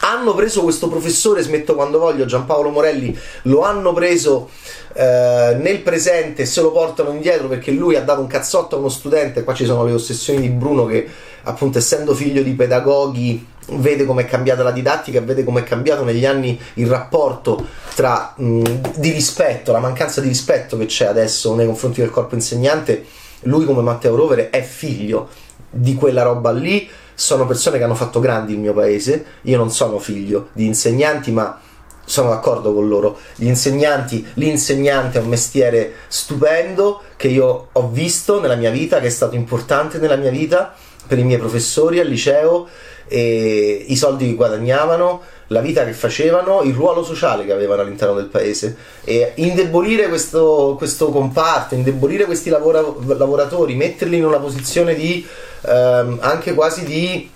hanno 0.00 0.34
preso 0.34 0.62
questo 0.62 0.88
professore, 0.88 1.42
smetto 1.42 1.74
quando 1.74 1.98
voglio, 1.98 2.24
Giampaolo 2.24 2.70
Morelli, 2.70 3.16
lo 3.42 3.62
hanno 3.62 3.92
preso 3.92 4.48
eh, 4.94 5.56
nel 5.58 5.80
presente 5.80 6.46
se 6.46 6.60
lo 6.62 6.72
portano 6.72 7.10
indietro 7.10 7.48
perché 7.48 7.70
lui 7.70 7.96
ha 7.96 8.02
dato 8.02 8.20
un 8.20 8.26
cazzotto 8.26 8.76
a 8.76 8.78
uno 8.78 8.88
studente, 8.88 9.44
qua 9.44 9.54
ci 9.54 9.66
sono 9.66 9.84
le 9.84 9.92
ossessioni 9.92 10.40
di 10.40 10.48
Bruno 10.48 10.86
che 10.86 11.08
appunto 11.42 11.78
essendo 11.78 12.14
figlio 12.14 12.42
di 12.42 12.52
pedagoghi 12.52 13.46
vede 13.72 14.04
come 14.04 14.22
è 14.22 14.24
cambiata 14.26 14.62
la 14.62 14.70
didattica, 14.70 15.20
vede 15.20 15.44
come 15.44 15.60
è 15.60 15.64
cambiato 15.64 16.04
negli 16.04 16.26
anni 16.26 16.60
il 16.74 16.86
rapporto 16.86 17.66
tra 17.94 18.34
mh, 18.36 18.62
di 18.96 19.10
rispetto, 19.10 19.72
la 19.72 19.78
mancanza 19.80 20.20
di 20.20 20.28
rispetto 20.28 20.76
che 20.76 20.86
c'è 20.86 21.06
adesso 21.06 21.54
nei 21.54 21.66
confronti 21.66 22.00
del 22.00 22.10
corpo 22.10 22.34
insegnante. 22.34 23.04
Lui 23.44 23.64
come 23.64 23.82
Matteo 23.82 24.16
Rovere 24.16 24.50
è 24.50 24.62
figlio 24.62 25.28
di 25.70 25.94
quella 25.94 26.22
roba 26.22 26.50
lì, 26.50 26.88
sono 27.14 27.46
persone 27.46 27.78
che 27.78 27.84
hanno 27.84 27.94
fatto 27.94 28.20
grandi 28.20 28.52
il 28.52 28.58
mio 28.58 28.72
paese, 28.72 29.24
io 29.42 29.56
non 29.56 29.70
sono 29.70 29.98
figlio 29.98 30.48
di 30.52 30.66
insegnanti, 30.66 31.30
ma 31.30 31.60
sono 32.04 32.30
d'accordo 32.30 32.74
con 32.74 32.88
loro. 32.88 33.18
Gli 33.36 33.46
insegnanti, 33.46 34.26
l'insegnante 34.34 35.18
è 35.18 35.22
un 35.22 35.28
mestiere 35.28 35.92
stupendo 36.08 37.02
che 37.16 37.28
io 37.28 37.68
ho 37.70 37.88
visto 37.88 38.40
nella 38.40 38.56
mia 38.56 38.70
vita, 38.70 38.98
che 39.00 39.06
è 39.06 39.10
stato 39.10 39.36
importante 39.36 39.98
nella 39.98 40.16
mia 40.16 40.30
vita 40.30 40.74
per 41.06 41.18
i 41.18 41.24
miei 41.24 41.38
professori 41.38 42.00
al 42.00 42.06
liceo, 42.06 42.68
i 43.16 43.96
soldi 43.96 44.26
che 44.26 44.34
guadagnavano, 44.34 45.20
la 45.48 45.60
vita 45.60 45.84
che 45.84 45.92
facevano, 45.92 46.62
il 46.62 46.74
ruolo 46.74 47.02
sociale 47.02 47.44
che 47.44 47.52
avevano 47.52 47.82
all'interno 47.82 48.14
del 48.14 48.26
paese. 48.26 48.76
E 49.04 49.32
indebolire 49.36 50.08
questo, 50.08 50.74
questo 50.78 51.10
comparto, 51.10 51.74
indebolire 51.74 52.24
questi 52.24 52.50
lavora, 52.50 52.82
lavoratori, 53.06 53.74
metterli 53.74 54.16
in 54.16 54.24
una 54.24 54.38
posizione 54.38 54.94
di 54.94 55.26
ehm, 55.62 56.18
anche 56.20 56.54
quasi 56.54 56.84
di 56.84 57.30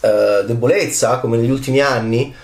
eh, 0.00 0.44
debolezza 0.46 1.18
come 1.18 1.36
negli 1.36 1.50
ultimi 1.50 1.80
anni 1.80 2.34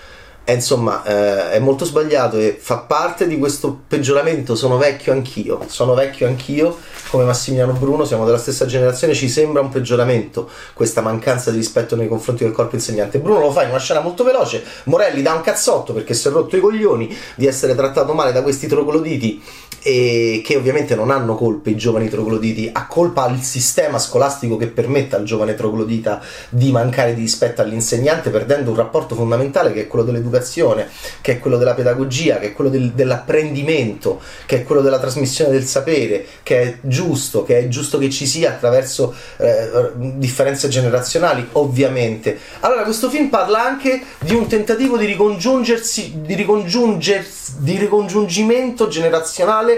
è, 0.47 0.53
insomma, 0.53 1.03
eh, 1.03 1.51
è 1.51 1.59
molto 1.59 1.83
sbagliato 1.83 2.37
e 2.37 2.57
fa 2.57 2.77
parte 2.77 3.27
di 3.27 3.37
questo 3.37 3.77
peggioramento. 3.85 4.55
Sono 4.55 4.77
vecchio 4.77 5.11
anch'io, 5.11 5.65
sono 5.67 5.93
vecchio 5.93 6.25
anch'io, 6.25 6.77
come 7.09 7.25
Massimiliano 7.25 7.73
Bruno, 7.73 8.05
siamo 8.05 8.23
della 8.23 8.37
stessa 8.37 8.65
generazione, 8.65 9.13
ci 9.13 9.27
sembra 9.27 9.59
un 9.59 9.67
peggioramento 9.67 10.49
questa 10.73 11.01
mancanza 11.01 11.51
di 11.51 11.57
rispetto 11.57 11.97
nei 11.97 12.07
confronti 12.07 12.45
del 12.45 12.53
corpo 12.53 12.75
insegnante. 12.75 13.19
Bruno 13.19 13.41
lo 13.41 13.51
fa 13.51 13.63
in 13.63 13.71
una 13.71 13.79
scena 13.79 13.99
molto 13.99 14.23
veloce, 14.23 14.63
Morelli 14.85 15.21
dà 15.21 15.33
un 15.33 15.41
cazzotto 15.41 15.91
perché 15.91 16.13
si 16.13 16.29
è 16.29 16.31
rotto 16.31 16.55
i 16.55 16.61
coglioni 16.61 17.13
di 17.35 17.45
essere 17.45 17.75
trattato 17.75 18.13
male 18.13 18.31
da 18.31 18.41
questi 18.41 18.67
trogloditi 18.67 19.43
e 19.87 20.41
che 20.43 20.57
ovviamente 20.57 20.95
non 20.95 21.11
hanno 21.11 21.35
colpe 21.35 21.69
i 21.69 21.77
giovani 21.77 22.09
trogloditi, 22.09 22.69
ha 22.73 22.87
colpa 22.87 23.25
il 23.29 23.39
sistema 23.41 23.99
scolastico 23.99 24.57
che 24.57 24.67
permette 24.67 25.15
al 25.15 25.23
giovane 25.23 25.55
troglodita 25.55 26.21
di 26.49 26.71
mancare 26.71 27.13
di 27.13 27.21
rispetto 27.21 27.61
all'insegnante 27.61 28.29
perdendo 28.29 28.71
un 28.71 28.75
rapporto 28.75 29.15
fondamentale 29.15 29.71
che 29.71 29.83
è 29.83 29.87
quello 29.87 30.03
dell'educazione 30.03 30.89
che 31.21 31.33
è 31.33 31.39
quello 31.39 31.57
della 31.57 31.73
pedagogia, 31.73 32.37
che 32.37 32.47
è 32.47 32.53
quello 32.53 32.69
del, 32.69 32.91
dell'apprendimento, 32.91 34.19
che 34.45 34.57
è 34.57 34.63
quello 34.63 34.81
della 34.81 34.99
trasmissione 34.99 35.51
del 35.51 35.63
sapere, 35.63 36.25
che 36.43 36.61
è 36.61 36.77
giusto, 36.81 37.43
che 37.43 37.59
è 37.59 37.67
giusto 37.69 37.97
che 37.97 38.09
ci 38.09 38.25
sia 38.25 38.49
attraverso 38.49 39.15
eh, 39.37 39.91
differenze 39.95 40.67
generazionali, 40.67 41.47
ovviamente. 41.53 42.37
Allora, 42.61 42.83
questo 42.83 43.09
film 43.09 43.29
parla 43.29 43.63
anche 43.63 44.01
di 44.19 44.33
un 44.33 44.47
tentativo 44.47 44.97
di 44.97 45.05
ricongiungersi, 45.05 46.21
di, 46.21 46.35
ricongiungersi, 46.35 47.53
di 47.59 47.77
ricongiungimento 47.77 48.89
generazionale 48.89 49.76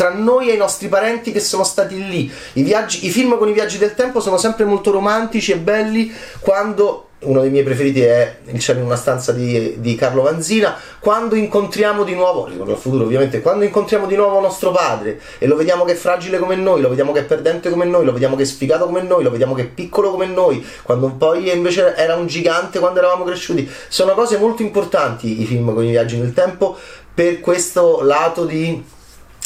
tra 0.00 0.08
noi 0.08 0.48
e 0.48 0.54
i 0.54 0.56
nostri 0.56 0.88
parenti 0.88 1.30
che 1.30 1.40
sono 1.40 1.62
stati 1.62 2.08
lì. 2.08 2.32
I, 2.54 2.62
viaggi, 2.62 3.04
I 3.04 3.10
film 3.10 3.36
con 3.36 3.50
i 3.50 3.52
viaggi 3.52 3.76
del 3.76 3.94
tempo 3.94 4.20
sono 4.20 4.38
sempre 4.38 4.64
molto 4.64 4.90
romantici 4.90 5.52
e 5.52 5.58
belli 5.58 6.10
quando 6.38 7.08
uno 7.18 7.42
dei 7.42 7.50
miei 7.50 7.64
preferiti 7.64 8.00
è 8.00 8.38
Il 8.46 8.60
cielo 8.60 8.78
in 8.78 8.86
una 8.86 8.96
stanza 8.96 9.32
di, 9.32 9.74
di, 9.78 9.94
Carlo 9.96 10.22
Vanzina. 10.22 10.74
Quando 11.00 11.34
incontriamo 11.34 12.02
di 12.02 12.14
nuovo, 12.14 12.46
ritorno 12.46 12.72
al 12.72 12.78
futuro 12.78 13.04
ovviamente, 13.04 13.42
quando 13.42 13.66
incontriamo 13.66 14.06
di 14.06 14.16
nuovo 14.16 14.40
nostro 14.40 14.70
padre 14.70 15.20
e 15.36 15.46
lo 15.46 15.54
vediamo 15.54 15.84
che 15.84 15.92
è 15.92 15.96
fragile 15.96 16.38
come 16.38 16.56
noi, 16.56 16.80
lo 16.80 16.88
vediamo 16.88 17.12
che 17.12 17.20
è 17.20 17.24
perdente 17.24 17.68
come 17.68 17.84
noi, 17.84 18.06
lo 18.06 18.12
vediamo 18.12 18.36
che 18.36 18.44
è 18.44 18.46
sfigato 18.46 18.86
come 18.86 19.02
noi, 19.02 19.22
lo 19.22 19.30
vediamo 19.30 19.52
che 19.52 19.62
è 19.64 19.66
piccolo 19.66 20.12
come 20.12 20.24
noi, 20.24 20.66
quando 20.82 21.10
poi 21.10 21.54
invece 21.54 21.94
era 21.94 22.14
un 22.14 22.26
gigante 22.26 22.78
quando 22.78 23.00
eravamo 23.00 23.24
cresciuti, 23.24 23.70
sono 23.88 24.14
cose 24.14 24.38
molto 24.38 24.62
importanti 24.62 25.42
i 25.42 25.44
film 25.44 25.74
con 25.74 25.84
i 25.84 25.90
viaggi 25.90 26.16
nel 26.16 26.32
tempo 26.32 26.74
per 27.12 27.40
questo 27.40 28.00
lato 28.00 28.46
di 28.46 28.98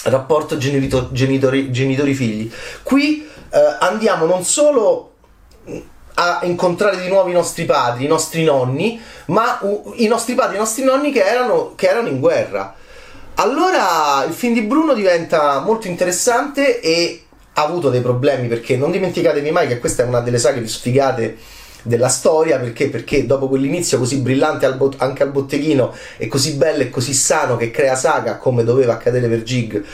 rapporto 0.04 0.56
genitori, 0.56 1.70
genitori 1.70 2.14
figli. 2.14 2.50
Qui 2.82 3.26
eh, 3.50 3.76
andiamo 3.80 4.26
non 4.26 4.44
solo 4.44 5.12
a 6.14 6.40
incontrare 6.42 7.00
di 7.00 7.08
nuovo 7.08 7.28
i 7.28 7.32
nostri 7.32 7.64
padri, 7.64 8.04
i 8.04 8.08
nostri 8.08 8.44
nonni, 8.44 9.00
ma 9.26 9.58
uh, 9.62 9.94
i 9.96 10.06
nostri 10.06 10.34
padri, 10.34 10.56
i 10.56 10.58
nostri 10.58 10.84
nonni 10.84 11.10
che 11.10 11.24
erano, 11.24 11.74
che 11.74 11.88
erano 11.88 12.08
in 12.08 12.20
guerra. 12.20 12.74
Allora 13.36 14.24
il 14.26 14.32
film 14.32 14.54
di 14.54 14.62
Bruno 14.62 14.94
diventa 14.94 15.58
molto 15.60 15.88
interessante 15.88 16.80
e 16.80 17.24
ha 17.54 17.62
avuto 17.62 17.90
dei 17.90 18.00
problemi 18.00 18.46
perché 18.46 18.76
non 18.76 18.92
dimenticatevi 18.92 19.50
mai 19.50 19.66
che 19.66 19.78
questa 19.78 20.04
è 20.04 20.06
una 20.06 20.20
delle 20.20 20.38
saghe 20.38 20.60
più 20.60 20.68
sfigate 20.68 21.36
della 21.84 22.08
storia 22.08 22.58
perché? 22.58 22.88
Perché 22.88 23.26
dopo 23.26 23.46
quell'inizio 23.48 23.98
così 23.98 24.16
brillante 24.16 24.66
al 24.66 24.76
bot- 24.76 25.00
anche 25.00 25.22
al 25.22 25.30
botteghino 25.30 25.94
e 26.16 26.26
così 26.26 26.54
bello 26.54 26.82
e 26.82 26.90
così 26.90 27.12
sano 27.12 27.56
che 27.56 27.70
crea 27.70 27.94
saga 27.94 28.38
come 28.38 28.64
doveva 28.64 28.94
accadere 28.94 29.28
per 29.28 29.42
Gig, 29.42 29.84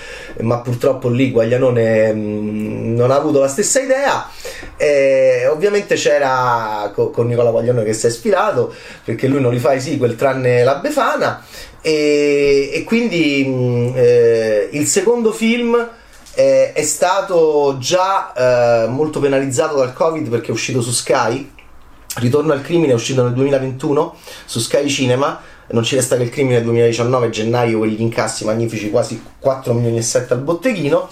ma 0.41 0.59
purtroppo 0.61 1.09
lì 1.09 1.31
Guaglianone 1.31 2.13
mh, 2.13 2.19
mm, 2.19 2.95
non 2.95 3.11
ha 3.11 3.17
avuto 3.17 3.41
la 3.41 3.49
stessa 3.49 3.81
idea. 3.81 4.29
E 4.77 5.47
ovviamente 5.51 5.97
c'era 5.97 6.91
co- 6.95 7.11
con 7.11 7.27
Nicola 7.27 7.51
Guaglianone 7.51 7.85
che 7.85 7.93
si 7.93 8.07
è 8.07 8.11
sfilato 8.11 8.73
perché 9.05 9.27
lui 9.27 9.41
non 9.41 9.53
li 9.53 9.59
fa 9.59 9.73
i 9.73 9.81
sequel 9.81 10.17
tranne 10.17 10.63
la 10.65 10.77
Befana 10.77 11.45
e, 11.83 12.71
e 12.73 12.85
quindi 12.85 13.45
mh, 13.47 13.53
mm, 13.53 13.93
eh, 13.97 14.69
il 14.73 14.87
secondo 14.87 15.33
film 15.33 15.89
eh, 16.35 16.73
è 16.73 16.83
stato 16.83 17.77
già 17.79 18.33
eh, 18.85 18.89
molto 18.89 19.21
penalizzato 19.21 19.77
dal 19.77 19.93
Covid 19.93 20.29
perché 20.29 20.49
è 20.49 20.53
uscito 20.53 20.81
su 20.81 20.93
Sky 20.93 21.59
Ritorno 22.17 22.53
al 22.53 22.63
crimine 22.63 22.93
è 22.93 22.95
uscito 22.95 23.23
nel 23.23 23.33
2021 23.35 24.17
su 24.45 24.59
Sky 24.59 24.89
Cinema. 24.89 25.41
Non 25.69 25.85
ci 25.85 25.95
resta 25.95 26.17
che 26.17 26.25
il 26.25 26.31
crimine 26.31 26.63
2019, 26.63 27.31
gennaio, 27.31 27.79
quegli 27.79 28.01
incassi 28.01 28.45
magnifici, 28.45 28.91
quasi 28.91 29.23
4 29.39 29.73
milioni 29.73 29.99
e 29.99 30.03
7 30.03 30.33
al 30.33 30.41
botteghino. 30.41 31.09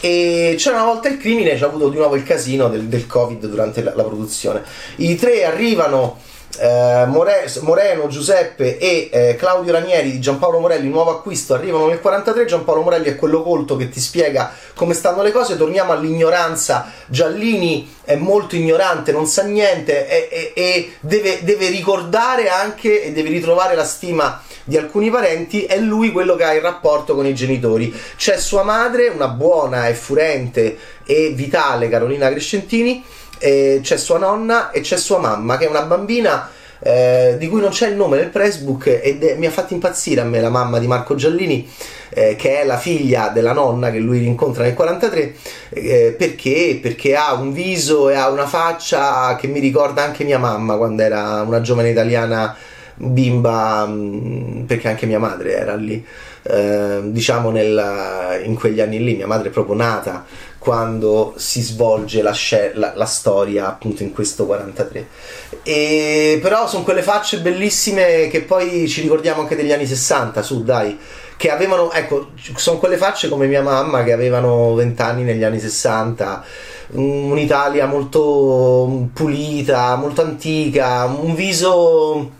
E 0.00 0.54
c'era 0.56 0.76
una 0.76 0.92
volta 0.92 1.08
il 1.08 1.18
crimine, 1.18 1.56
c'è 1.56 1.64
avuto 1.64 1.90
di 1.90 1.96
nuovo 1.96 2.16
il 2.16 2.22
casino 2.22 2.68
del, 2.68 2.84
del 2.84 3.06
Covid 3.06 3.46
durante 3.46 3.82
la, 3.82 3.94
la 3.94 4.04
produzione. 4.04 4.62
I 4.96 5.16
tre 5.16 5.44
arrivano 5.44 6.18
eh, 6.58 7.04
More- 7.06 7.50
Moreno, 7.60 8.08
Giuseppe 8.08 8.78
e 8.78 9.08
eh, 9.10 9.36
Claudio 9.36 9.72
Ranieri 9.72 10.10
di 10.10 10.20
Giampaolo 10.20 10.58
Morelli, 10.60 10.88
nuovo 10.88 11.10
acquisto, 11.10 11.54
arrivano 11.54 11.86
nel 11.86 12.00
43. 12.00 12.44
Giampaolo 12.44 12.82
Morelli 12.82 13.06
è 13.06 13.16
quello 13.16 13.42
colto 13.42 13.76
che 13.76 13.88
ti 13.88 14.00
spiega 14.00 14.52
come 14.74 14.94
stanno 14.94 15.22
le 15.22 15.32
cose. 15.32 15.56
Torniamo 15.56 15.92
all'ignoranza. 15.92 16.90
Giallini 17.06 17.96
è 18.04 18.16
molto 18.16 18.56
ignorante, 18.56 19.12
non 19.12 19.26
sa 19.26 19.42
niente 19.42 20.28
e 20.54 20.92
deve, 21.00 21.40
deve 21.42 21.68
ricordare 21.68 22.48
anche 22.48 23.02
e 23.02 23.12
deve 23.12 23.28
ritrovare 23.28 23.74
la 23.74 23.84
stima 23.84 24.42
di 24.68 24.76
alcuni 24.76 25.08
parenti, 25.08 25.64
è 25.64 25.78
lui 25.78 26.12
quello 26.12 26.36
che 26.36 26.44
ha 26.44 26.52
il 26.52 26.60
rapporto 26.60 27.14
con 27.14 27.24
i 27.24 27.34
genitori. 27.34 27.90
C'è 28.16 28.38
sua 28.38 28.62
madre, 28.62 29.08
una 29.08 29.28
buona 29.28 29.88
e 29.88 29.94
furente 29.94 30.78
e 31.06 31.32
vitale 31.34 31.88
Carolina 31.88 32.28
Crescentini, 32.28 33.02
e 33.38 33.80
c'è 33.82 33.96
sua 33.96 34.18
nonna 34.18 34.70
e 34.70 34.80
c'è 34.80 34.96
sua 34.96 35.18
mamma 35.18 35.56
che 35.56 35.66
è 35.66 35.68
una 35.68 35.82
bambina 35.82 36.50
eh, 36.80 37.36
di 37.38 37.48
cui 37.48 37.60
non 37.60 37.70
c'è 37.70 37.88
il 37.88 37.96
nome 37.96 38.16
nel 38.16 38.28
pressbook 38.28 39.00
ed 39.02 39.22
è, 39.24 39.34
mi 39.34 39.46
ha 39.46 39.50
fatto 39.50 39.74
impazzire 39.74 40.20
a 40.20 40.24
me 40.24 40.40
la 40.40 40.50
mamma 40.50 40.78
di 40.78 40.86
Marco 40.86 41.16
Giallini 41.16 41.68
eh, 42.10 42.36
che 42.36 42.60
è 42.60 42.64
la 42.64 42.78
figlia 42.78 43.28
della 43.28 43.52
nonna 43.52 43.90
che 43.90 43.98
lui 43.98 44.18
rincontra 44.18 44.62
nel 44.62 44.74
43 44.74 45.34
eh, 45.70 46.14
perché? 46.16 46.78
perché 46.80 47.16
ha 47.16 47.34
un 47.34 47.52
viso 47.52 48.08
e 48.10 48.14
ha 48.14 48.28
una 48.28 48.46
faccia 48.46 49.34
che 49.36 49.48
mi 49.48 49.58
ricorda 49.58 50.04
anche 50.04 50.24
mia 50.24 50.38
mamma 50.38 50.76
quando 50.76 51.02
era 51.02 51.42
una 51.42 51.60
giovane 51.60 51.90
italiana 51.90 52.54
bimba 52.94 53.86
mm, 53.86 54.64
perché 54.64 54.88
anche 54.88 55.06
mia 55.06 55.18
madre 55.18 55.56
era 55.56 55.74
lì 55.74 56.04
eh, 56.42 57.00
diciamo 57.04 57.50
nel, 57.50 58.40
in 58.44 58.54
quegli 58.54 58.80
anni 58.80 59.02
lì 59.02 59.16
mia 59.16 59.26
madre 59.26 59.48
è 59.48 59.52
proprio 59.52 59.74
nata 59.74 60.24
quando 60.68 61.32
si 61.36 61.62
svolge 61.62 62.20
la, 62.20 62.36
la, 62.74 62.92
la, 62.94 63.06
storia 63.06 63.68
appunto 63.68 64.02
in 64.02 64.12
questo 64.12 64.44
43 64.44 65.08
e 65.62 66.38
però 66.42 66.68
sono 66.68 66.84
quelle 66.84 67.00
facce 67.00 67.40
bellissime 67.40 68.28
che 68.28 68.42
poi 68.42 68.86
ci 68.86 69.00
ricordiamo 69.00 69.40
anche 69.40 69.56
degli 69.56 69.72
anni 69.72 69.86
60 69.86 70.42
su 70.42 70.64
dai 70.64 70.98
che 71.38 71.50
avevano 71.50 71.90
ecco 71.90 72.32
sono 72.56 72.76
quelle 72.76 72.98
facce 72.98 73.30
come 73.30 73.46
mia 73.46 73.62
mamma 73.62 74.04
che 74.04 74.12
avevano 74.12 74.74
20 74.74 75.00
anni 75.00 75.22
negli 75.22 75.42
anni 75.42 75.58
60 75.58 76.44
un'Italia 76.88 77.86
molto 77.86 79.08
pulita 79.14 79.96
molto 79.96 80.20
antica 80.20 81.06
un 81.06 81.34
viso 81.34 82.30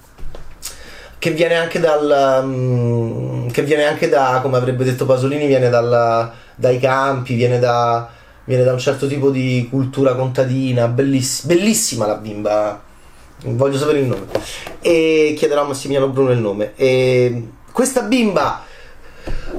che 1.18 1.30
viene 1.30 1.54
anche 1.54 1.80
dal 1.80 2.42
um, 2.42 3.50
che 3.50 3.62
viene 3.62 3.87
anche 3.87 4.11
da 4.11 4.40
come 4.42 4.58
avrebbe 4.58 4.85
detto 4.85 5.06
Pasolini 5.06 5.47
viene 5.47 5.70
dal, 5.70 6.30
dai 6.54 6.78
campi 6.78 7.35
viene 7.35 7.58
da, 7.58 8.16
viene 8.49 8.64
da 8.64 8.73
un 8.73 8.78
certo 8.78 9.07
tipo 9.07 9.31
di 9.31 9.67
cultura 9.71 10.14
contadina 10.14 10.88
belliss- 10.88 11.45
bellissima 11.45 12.07
la 12.07 12.14
bimba. 12.14 12.83
Voglio 13.45 13.76
sapere 13.76 13.99
il 13.99 14.07
nome. 14.07 14.25
E 14.81 15.35
chiederò 15.37 15.64
a 15.64 15.67
Massimiliano 15.67 16.09
Bruno 16.09 16.31
il 16.31 16.38
nome. 16.38 16.73
E 16.75 17.49
questa 17.71 18.00
bimba 18.00 18.64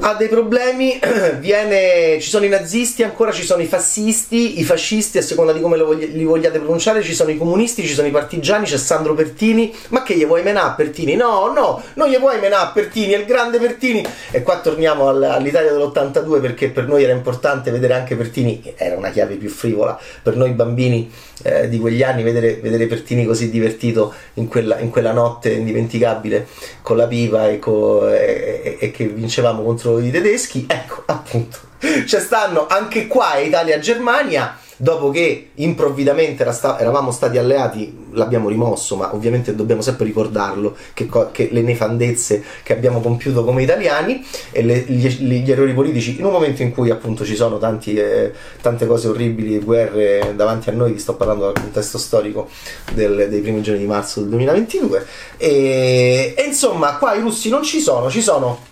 ha 0.02 0.14
dei 0.14 0.28
problemi, 0.28 1.00
viene, 1.40 2.20
ci 2.20 2.30
sono 2.30 2.46
i 2.46 2.50
nazisti, 2.50 3.04
ancora 3.04 3.32
ci 3.32 3.44
sono 3.44 3.62
i 3.62 3.66
fascisti, 3.66 4.60
i 4.60 4.64
fascisti 4.64 5.18
a 5.18 5.22
seconda 5.22 5.52
di 5.52 5.60
come 5.60 5.78
vogli, 5.78 6.12
li 6.14 6.24
vogliate 6.24 6.60
pronunciare, 6.60 7.02
ci 7.02 7.14
sono 7.14 7.30
i 7.32 7.38
comunisti, 7.38 7.86
ci 7.86 7.94
sono 7.94 8.08
i 8.08 8.12
partigiani, 8.12 8.66
c'è 8.66 8.78
Sandro 8.78 9.14
Pertini, 9.14 9.74
ma 9.90 10.04
che 10.04 10.16
gli 10.16 10.26
vuoi 10.26 10.44
menà 10.44 10.72
Pertini? 10.72 11.16
No, 11.16 11.52
no, 11.54 11.82
non 11.96 12.10
gli 12.10 12.18
vuoi 12.18 12.40
menà 12.40 12.72
Pertini, 12.74 13.14
è 13.14 13.18
il 13.18 13.26
grande 13.26 13.60
Pertini. 13.60 14.06
E 14.32 14.42
qua 14.42 14.60
torniamo 14.60 15.10
all'Italia 15.10 15.72
dell'82 15.72 16.40
perché 16.42 16.70
per 16.70 16.88
noi 16.88 17.04
era 17.04 17.14
importante 17.14 17.72
vedere 17.72 17.94
anche 17.94 18.16
Pertini, 18.16 18.74
era 18.78 18.96
una 18.96 19.10
chiave 19.10 19.36
più 19.36 19.50
frivola, 19.50 20.00
per 20.22 20.36
noi 20.36 20.52
bambini 20.52 21.12
eh, 21.44 21.70
di 21.70 21.80
quegli 21.80 22.04
anni, 22.04 22.24
vedere, 22.24 22.56
vedere, 22.56 22.88
Pertini 22.88 23.26
così 23.26 23.50
divertito 23.50 24.14
in 24.36 24.48
quella, 24.48 24.80
in 24.80 24.90
quella, 24.90 25.12
notte 25.12 25.52
indimenticabile 25.52 26.48
con 26.82 26.98
la 26.98 27.08
pipa 27.08 27.48
e, 27.50 27.60
co, 27.60 28.10
e, 28.10 28.78
e, 28.80 28.92
che 28.92 29.08
vincevamo 29.08 29.64
contro 29.64 29.89
i 29.98 30.12
tedeschi, 30.12 30.66
ecco 30.68 31.04
appunto, 31.08 31.58
ci 31.80 32.20
stanno 32.20 32.68
anche 32.68 33.08
qua 33.08 33.38
Italia-Germania 33.38 34.58
dopo 34.82 35.10
che 35.10 35.50
improvvidamente 35.56 36.42
era 36.42 36.54
sta- 36.54 36.80
eravamo 36.80 37.12
stati 37.12 37.38
alleati, 37.38 37.94
l'abbiamo 38.12 38.48
rimosso, 38.48 38.96
ma 38.96 39.14
ovviamente 39.14 39.54
dobbiamo 39.54 39.82
sempre 39.82 40.06
ricordarlo 40.06 40.74
che, 40.94 41.06
co- 41.06 41.32
che 41.32 41.50
le 41.52 41.62
nefandezze 41.62 42.42
che 42.64 42.72
abbiamo 42.72 43.02
compiuto 43.02 43.44
come 43.44 43.62
italiani 43.62 44.26
e 44.52 44.64
le, 44.64 44.78
gli, 44.88 45.06
gli, 45.06 45.52
errori 45.52 45.74
politici 45.74 46.18
in 46.20 46.26
un 46.26 46.32
momento 46.32 46.62
in 46.62 46.72
cui 46.72 46.92
appunto 46.92 47.26
ci 47.26 47.36
sono 47.36 47.58
tanti, 47.58 47.96
eh, 47.96 48.32
tante 48.62 48.88
cose 48.88 49.10
orribili, 49.10 49.60
guerre 49.60 50.34
davanti 50.34 50.70
a 50.70 50.72
noi, 50.72 50.94
vi 50.94 51.00
sto 51.00 51.16
parlando 51.16 51.44
dal 51.44 51.62
contesto 51.62 51.98
storico 51.98 52.48
del, 52.94 53.28
dei 53.30 53.42
primi 53.42 53.62
giorni 53.62 53.82
di 53.82 53.86
marzo 53.86 54.22
del 54.22 54.30
2022 54.30 55.06
e, 55.36 56.34
e 56.38 56.44
insomma 56.44 56.96
qua 56.96 57.16
i 57.16 57.20
russi 57.20 57.50
non 57.50 57.64
ci 57.64 57.82
sono, 57.82 58.10
ci 58.10 58.22
sono 58.22 58.68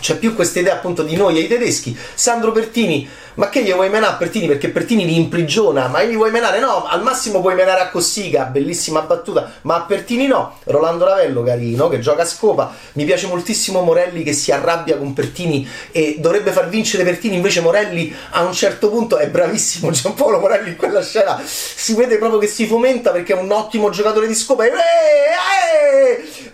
c'è 0.00 0.16
più 0.16 0.34
questa 0.34 0.60
idea 0.60 0.74
appunto 0.74 1.02
di 1.02 1.16
noi 1.16 1.38
e 1.38 1.40
i 1.40 1.48
tedeschi. 1.48 1.96
Sandro 2.14 2.52
Pertini 2.52 3.08
ma 3.38 3.48
che 3.50 3.62
gli 3.62 3.72
vuoi 3.72 3.88
menare 3.88 4.14
a 4.14 4.16
Pertini? 4.16 4.48
Perché 4.48 4.68
Pertini 4.68 5.06
li 5.06 5.16
imprigiona, 5.16 5.86
ma 5.86 6.02
gli 6.02 6.16
vuoi 6.16 6.32
menare? 6.32 6.58
No, 6.58 6.86
al 6.86 7.02
massimo 7.02 7.40
puoi 7.40 7.54
menare 7.54 7.80
a 7.80 7.88
Cossiga, 7.88 8.44
bellissima 8.44 9.02
battuta, 9.02 9.52
ma 9.62 9.76
a 9.76 9.80
Pertini 9.82 10.26
no. 10.26 10.56
Rolando 10.64 11.04
Ravello, 11.04 11.44
carino, 11.44 11.88
che 11.88 12.00
gioca 12.00 12.22
a 12.22 12.26
scopa. 12.26 12.74
Mi 12.94 13.04
piace 13.04 13.28
moltissimo 13.28 13.80
Morelli 13.82 14.24
che 14.24 14.32
si 14.32 14.50
arrabbia 14.50 14.96
con 14.96 15.12
Pertini 15.12 15.66
e 15.92 16.16
dovrebbe 16.18 16.50
far 16.50 16.68
vincere 16.68 17.04
Pertini, 17.04 17.36
invece 17.36 17.60
Morelli 17.60 18.12
a 18.30 18.42
un 18.42 18.52
certo 18.52 18.90
punto 18.90 19.18
è 19.18 19.28
bravissimo. 19.28 19.90
Giampaolo 19.92 20.40
Morelli 20.40 20.70
in 20.70 20.76
quella 20.76 21.00
scena 21.00 21.40
si 21.44 21.94
vede 21.94 22.18
proprio 22.18 22.40
che 22.40 22.48
si 22.48 22.66
fomenta 22.66 23.12
perché 23.12 23.34
è 23.34 23.40
un 23.40 23.52
ottimo 23.52 23.90
giocatore 23.90 24.26
di 24.26 24.34
scopa. 24.34 24.64
E, 24.64 24.72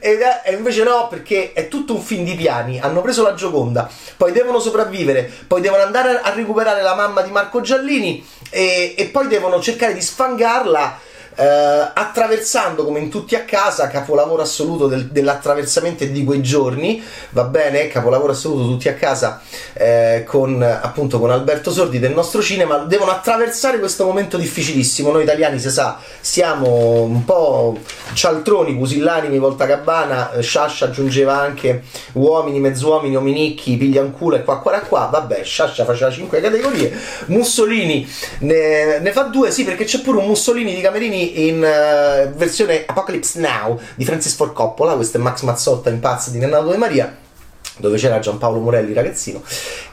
e, 0.00 0.10
e, 0.10 0.18
e 0.44 0.52
invece 0.52 0.82
no, 0.82 1.08
perché 1.08 1.54
è 1.54 1.68
tutto 1.68 1.94
un 1.94 2.02
film 2.02 2.24
di 2.24 2.34
piani. 2.34 2.78
Hanno 2.78 3.00
preso 3.00 3.22
la 3.22 3.32
Gioconda, 3.32 3.88
poi 4.18 4.32
devono 4.32 4.60
sopravvivere, 4.60 5.30
poi 5.46 5.62
devono 5.62 5.82
andare 5.82 6.20
a 6.20 6.28
recuperare 6.34 6.73
la 6.82 6.94
mamma 6.94 7.22
di 7.22 7.30
Marco 7.30 7.60
Giallini 7.60 8.24
e, 8.50 8.94
e 8.96 9.06
poi 9.06 9.26
devono 9.26 9.60
cercare 9.60 9.94
di 9.94 10.02
sfangarla 10.02 11.00
eh, 11.36 11.44
attraversando 11.44 12.84
come 12.84 13.00
in 13.00 13.10
tutti 13.10 13.34
a 13.34 13.44
casa, 13.44 13.88
capolavoro 13.88 14.42
assoluto 14.42 14.86
del, 14.86 15.06
dell'attraversamento 15.06 16.04
di 16.04 16.24
quei 16.24 16.42
giorni, 16.42 17.02
va 17.30 17.44
bene, 17.44 17.88
capolavoro 17.88 18.32
assoluto 18.32 18.68
tutti 18.68 18.88
a 18.88 18.94
casa 18.94 19.40
eh, 19.72 20.24
con 20.26 20.62
appunto 20.62 21.18
con 21.18 21.30
Alberto 21.30 21.72
Sordi 21.72 21.98
del 21.98 22.12
nostro 22.12 22.40
cinema, 22.42 22.78
devono 22.78 23.10
attraversare 23.10 23.78
questo 23.78 24.04
momento 24.04 24.36
difficilissimo. 24.36 25.10
Noi 25.10 25.22
italiani, 25.22 25.58
si 25.58 25.70
sa, 25.70 25.98
siamo 26.20 27.02
un 27.02 27.24
po' 27.24 27.78
cialtroni, 28.12 28.76
pusillanimi, 28.76 29.38
volta 29.38 29.66
cabana, 29.66 30.32
eh, 30.32 30.42
Sciascia 30.42 30.86
aggiungeva 30.86 31.38
anche 31.38 31.82
uomini, 32.12 32.60
mezzuomini, 32.60 33.16
ominicchi, 33.16 33.76
piglianculo 33.76 34.36
e 34.36 34.44
qua 34.44 34.60
qua 34.60 34.72
qua, 34.80 35.08
vabbè, 35.10 35.42
Sciascia 35.42 35.84
faceva 35.84 36.10
5 36.10 36.40
categorie, 36.40 36.92
Mussolini 37.26 38.08
ne, 38.40 38.98
ne 38.98 39.12
fa 39.12 39.22
due, 39.22 39.50
sì 39.50 39.64
perché 39.64 39.84
c'è 39.84 40.00
pure 40.00 40.18
un 40.18 40.26
Mussolini 40.26 40.74
di 40.74 40.80
Camerini 40.80 41.23
in 41.24 41.56
uh, 41.56 42.30
versione 42.36 42.84
Apocalypse 42.86 43.38
Now 43.40 43.78
di 43.94 44.04
Francis 44.04 44.34
Ford 44.34 44.52
Coppola, 44.52 44.94
questo 44.94 45.18
è 45.18 45.20
Max 45.20 45.42
Mazzotta 45.42 45.90
in 45.90 46.00
Pazzo 46.00 46.30
di 46.30 46.38
Renato 46.38 46.68
De 46.68 46.76
Maria 46.76 47.16
dove 47.76 47.96
c'era 47.96 48.20
Giampaolo 48.20 48.60
Morelli 48.60 48.92
ragazzino. 48.92 49.42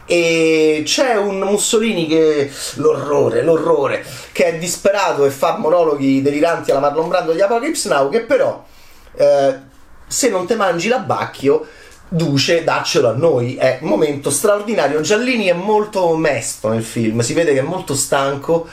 E 0.06 0.84
c'è 0.86 1.16
un 1.16 1.40
Mussolini 1.40 2.08
che 2.08 2.52
l'orrore, 2.76 3.44
l'orrore 3.44 4.06
che 4.32 4.46
è 4.46 4.58
disperato 4.58 5.26
e 5.26 5.30
fa 5.30 5.58
monologhi 5.58 6.22
deliranti 6.22 6.72
alla 6.72 6.80
Marlon 6.80 7.08
Brando 7.08 7.32
di 7.32 7.42
Apocalypse 7.42 7.90
Now 7.90 8.10
che 8.10 8.22
però 8.22 8.64
eh, 9.16 9.56
se 10.08 10.30
non 10.30 10.46
te 10.46 10.56
mangi 10.56 10.90
l'abbacchio 10.90 11.66
Duce, 12.14 12.66
daccelo 12.66 13.08
a 13.08 13.14
noi, 13.14 13.56
è 13.56 13.80
un 13.82 13.88
momento 13.88 14.32
straordinario. 14.32 15.00
Giallini 15.00 15.46
è 15.46 15.54
molto 15.54 16.14
mesto 16.18 16.68
nel 16.68 16.84
film, 16.84 17.22
si 17.22 17.34
vede 17.34 17.54
che 17.54 17.60
è 17.60 17.64
molto 17.64 17.96
stanco 17.96 18.68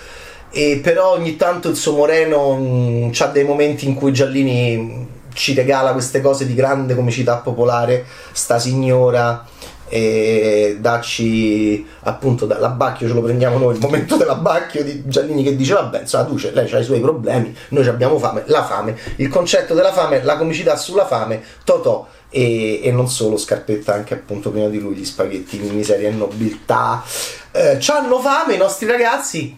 e 0.50 0.80
però 0.82 1.12
ogni 1.12 1.36
tanto 1.36 1.68
il 1.68 1.76
suo 1.76 1.92
Moreno 1.92 2.56
mm, 2.56 3.10
ha 3.18 3.26
dei 3.26 3.44
momenti 3.44 3.86
in 3.86 3.94
cui 3.94 4.12
Giallini 4.12 5.06
ci 5.34 5.54
regala 5.54 5.92
queste 5.92 6.20
cose 6.20 6.46
di 6.46 6.54
grande 6.54 6.94
comicità 6.94 7.36
popolare, 7.36 8.04
sta 8.32 8.58
signora 8.58 9.46
e 9.88 10.76
dacci 10.80 11.86
appunto 12.00 12.46
l'abbacchio 12.46 13.08
ce 13.08 13.14
lo 13.14 13.22
prendiamo 13.22 13.56
noi 13.56 13.74
il 13.74 13.80
momento 13.80 14.16
dell'abbacchio 14.16 14.84
di 14.84 15.04
Giallini 15.06 15.42
che 15.42 15.56
dice 15.56 15.72
vabbè 15.72 16.00
insomma 16.00 16.24
tu 16.24 16.34
c'è, 16.34 16.50
lei 16.52 16.70
ha 16.70 16.78
i 16.78 16.84
suoi 16.84 17.00
problemi 17.00 17.56
noi 17.70 17.86
abbiamo 17.86 18.18
fame 18.18 18.42
la 18.46 18.64
fame 18.64 18.94
il 19.16 19.28
concetto 19.28 19.72
della 19.72 19.92
fame 19.92 20.22
la 20.22 20.36
comicità 20.36 20.76
sulla 20.76 21.06
fame 21.06 21.42
Totò. 21.64 22.06
E, 22.30 22.82
e 22.84 22.92
non 22.92 23.08
solo 23.08 23.38
Scarpetta 23.38 23.94
anche 23.94 24.12
appunto 24.12 24.50
prima 24.50 24.68
di 24.68 24.78
lui 24.78 24.94
gli 24.94 25.04
spaghetti 25.06 25.58
miseria 25.60 26.10
e 26.10 26.12
nobiltà. 26.12 27.02
Eh, 27.50 27.78
hanno 27.86 28.20
fame 28.20 28.52
i 28.52 28.58
nostri 28.58 28.86
ragazzi 28.86 29.57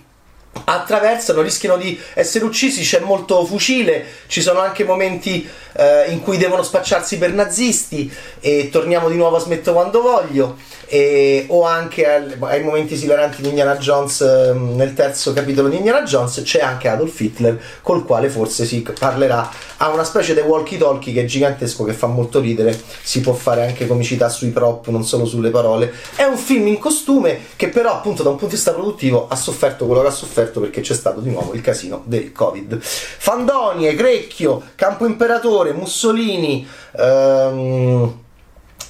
attraversano, 0.65 1.43
rischiano 1.43 1.77
di 1.77 1.99
essere 2.15 2.45
uccisi, 2.45 2.83
c'è 2.83 3.01
molto 3.01 3.45
fucile, 3.45 4.05
ci 4.27 4.41
sono 4.41 4.61
anche 4.61 4.85
momenti 4.85 5.49
eh, 5.73 6.11
in 6.11 6.21
cui 6.21 6.39
devono 6.39 6.63
spacciarsi 6.63 7.19
per 7.19 7.33
nazisti 7.33 8.13
e 8.41 8.69
torniamo 8.71 9.09
di 9.09 9.17
nuovo 9.17 9.37
a 9.37 9.41
smetto 9.41 9.73
quando 9.73 10.01
voglio 10.01 10.57
e, 10.93 11.45
o 11.51 11.63
anche 11.63 12.05
al, 12.05 12.37
ai 12.41 12.65
momenti 12.65 12.95
esilaranti 12.95 13.43
di 13.43 13.49
Indiana 13.49 13.77
Jones 13.77 14.23
eh, 14.23 14.53
nel 14.53 14.93
terzo 14.93 15.33
capitolo 15.33 15.69
di 15.69 15.77
Indiana 15.77 16.03
Jones 16.03 16.43
c'è 16.43 16.59
anche 16.59 16.89
Adolf 16.89 17.21
Hitler 17.21 17.63
col 17.81 18.05
quale 18.05 18.29
forse 18.29 18.65
si 18.65 18.85
parlerà. 18.99 19.49
A 19.77 19.91
una 19.91 20.03
specie 20.03 20.35
di 20.35 20.41
walkie 20.41 20.79
talkie 20.79 21.13
che 21.13 21.21
è 21.21 21.25
gigantesco 21.27 21.85
che 21.85 21.93
fa 21.93 22.09
molto 22.09 22.41
ridere. 22.41 22.77
Si 23.03 23.21
può 23.21 23.33
fare 23.35 23.65
anche 23.65 23.87
comicità 23.87 24.29
sui 24.29 24.49
prop 24.49 24.89
non 24.89 25.05
solo 25.05 25.27
sulle 25.27 25.51
parole. 25.51 25.95
È 26.17 26.25
un 26.25 26.37
film 26.37 26.67
in 26.67 26.81
costume 26.81 27.39
che 27.55 27.69
però 27.69 27.93
appunto 27.93 28.25
da 28.25 28.31
un 28.31 28.35
punto 28.35 28.51
di 28.51 28.57
vista 28.57 28.73
produttivo 28.73 29.29
ha 29.29 29.37
sofferto 29.37 29.87
quello 29.87 30.03
che 30.03 30.09
ha 30.09 30.13
sofferto 30.13 30.59
perché 30.59 30.81
c'è 30.81 30.95
stato 30.95 31.21
di 31.21 31.31
nuovo 31.31 31.55
il 31.55 31.61
casino 31.61 32.03
del 32.05 32.33
covid. 32.33 32.81
Fandonie, 32.81 33.95
Grecchio, 33.95 34.61
Campo 34.75 35.07
Imperatore, 35.07 35.73
Mussolini 35.73 36.67
ehm 36.99 38.29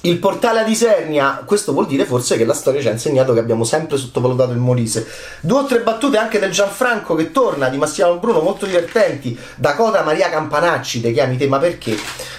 il 0.01 0.17
portale 0.17 0.61
ad 0.61 0.69
Isernia, 0.69 1.43
questo 1.45 1.73
vuol 1.73 1.85
dire 1.85 2.05
forse 2.05 2.35
che 2.35 2.43
la 2.43 2.55
storia 2.55 2.81
ci 2.81 2.87
ha 2.87 2.91
insegnato 2.91 3.33
che 3.33 3.39
abbiamo 3.39 3.63
sempre 3.63 3.97
sottovalutato 3.97 4.51
il 4.51 4.57
Molise. 4.57 5.05
Due 5.41 5.59
o 5.59 5.65
tre 5.65 5.81
battute 5.81 6.17
anche 6.17 6.39
del 6.39 6.49
Gianfranco 6.49 7.13
che 7.13 7.31
torna, 7.31 7.69
di 7.69 7.77
Massimo 7.77 8.17
Bruno, 8.17 8.41
molto 8.41 8.65
divertenti. 8.65 9.37
Dakota 9.55 10.01
Maria 10.01 10.29
Campanacci, 10.29 11.01
te 11.01 11.11
chiami 11.11 11.37
te, 11.37 11.47
ma 11.47 11.59
perché? 11.59 11.95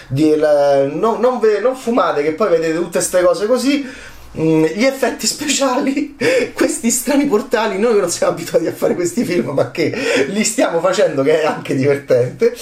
Di, 0.08 0.32
uh, 0.32 0.98
no, 0.98 1.18
non, 1.20 1.38
ve, 1.38 1.60
non 1.60 1.76
fumate, 1.76 2.22
che 2.22 2.32
poi 2.32 2.50
vedete 2.50 2.74
tutte 2.74 2.98
queste 2.98 3.22
cose 3.22 3.46
così. 3.46 3.88
Mm, 4.38 4.64
gli 4.64 4.84
effetti 4.84 5.26
speciali, 5.26 6.16
questi 6.54 6.90
strani 6.90 7.26
portali, 7.26 7.78
noi 7.78 7.98
non 7.98 8.10
siamo 8.10 8.32
abituati 8.32 8.66
a 8.66 8.72
fare 8.72 8.94
questi 8.94 9.24
film, 9.24 9.50
ma 9.50 9.70
che 9.70 9.94
li 10.28 10.44
stiamo 10.44 10.80
facendo, 10.80 11.22
che 11.22 11.42
è 11.42 11.44
anche 11.44 11.74
divertente. 11.74 12.54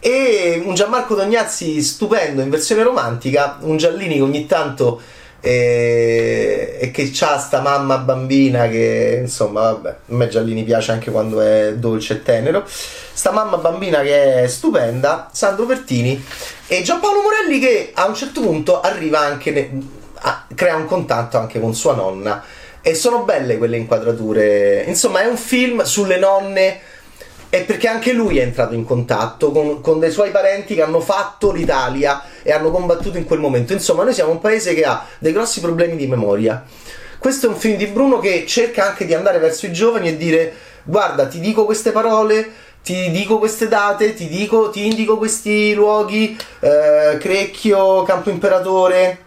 E 0.00 0.62
un 0.64 0.74
Gianmarco 0.74 1.14
Tognazzi 1.14 1.82
stupendo 1.82 2.40
in 2.40 2.48
versione 2.48 2.82
romantica, 2.82 3.58
un 3.60 3.76
Giallini 3.76 4.14
che 4.14 4.20
ogni 4.22 4.46
tanto 4.46 5.00
e, 5.40 6.78
e 6.80 6.90
che 6.90 7.10
c'ha 7.12 7.38
sta 7.38 7.60
mamma 7.60 7.98
bambina 7.98 8.68
che 8.68 9.18
insomma 9.22 9.72
vabbè 9.72 9.88
a 9.88 9.94
me 10.06 10.28
Giallini 10.28 10.64
piace 10.64 10.90
anche 10.90 11.12
quando 11.12 11.40
è 11.40 11.74
dolce 11.76 12.14
e 12.14 12.22
tenero 12.22 12.64
sta 12.66 13.30
mamma 13.30 13.56
bambina 13.58 14.00
che 14.00 14.42
è 14.42 14.48
stupenda 14.48 15.30
Sandro 15.32 15.64
Pertini 15.64 16.22
e 16.66 16.82
Giampaolo 16.82 17.20
Morelli 17.22 17.60
che 17.60 17.92
a 17.94 18.06
un 18.06 18.14
certo 18.14 18.40
punto 18.40 18.80
arriva 18.80 19.20
anche 19.20 19.50
ne, 19.52 19.70
crea 20.54 20.76
un 20.76 20.86
contatto 20.86 21.38
anche 21.38 21.60
con 21.60 21.74
sua 21.74 21.94
nonna 21.94 22.42
e 22.80 22.94
sono 22.94 23.22
belle 23.22 23.58
quelle 23.58 23.76
inquadrature 23.76 24.84
insomma 24.86 25.22
è 25.22 25.26
un 25.26 25.36
film 25.36 25.82
sulle 25.82 26.18
nonne 26.18 26.80
e 27.50 27.62
perché 27.62 27.88
anche 27.88 28.12
lui 28.12 28.38
è 28.38 28.42
entrato 28.42 28.74
in 28.74 28.84
contatto 28.84 29.50
con, 29.50 29.80
con, 29.80 29.98
dei 29.98 30.10
suoi 30.10 30.30
parenti 30.30 30.74
che 30.74 30.82
hanno 30.82 31.00
fatto 31.00 31.50
l'Italia 31.50 32.22
e 32.42 32.52
hanno 32.52 32.70
combattuto 32.70 33.16
in 33.16 33.24
quel 33.24 33.38
momento. 33.38 33.72
Insomma, 33.72 34.04
noi 34.04 34.12
siamo 34.12 34.32
un 34.32 34.40
paese 34.40 34.74
che 34.74 34.84
ha 34.84 35.06
dei 35.18 35.32
grossi 35.32 35.60
problemi 35.60 35.96
di 35.96 36.06
memoria. 36.06 36.62
Questo 37.18 37.46
è 37.46 37.48
un 37.48 37.56
film 37.56 37.76
di 37.76 37.86
Bruno 37.86 38.18
che 38.18 38.44
cerca 38.46 38.88
anche 38.88 39.06
di 39.06 39.14
andare 39.14 39.38
verso 39.38 39.64
i 39.64 39.72
giovani 39.72 40.08
e 40.08 40.16
dire: 40.16 40.52
Guarda, 40.84 41.26
ti 41.26 41.40
dico 41.40 41.64
queste 41.64 41.90
parole, 41.90 42.50
ti 42.82 43.10
dico 43.10 43.38
queste 43.38 43.66
date, 43.66 44.14
ti, 44.14 44.28
dico, 44.28 44.68
ti 44.70 44.84
indico 44.84 45.16
questi 45.16 45.72
luoghi, 45.72 46.36
eh, 46.60 47.16
Crecchio, 47.18 48.02
Campo 48.02 48.28
Imperatore, 48.28 49.24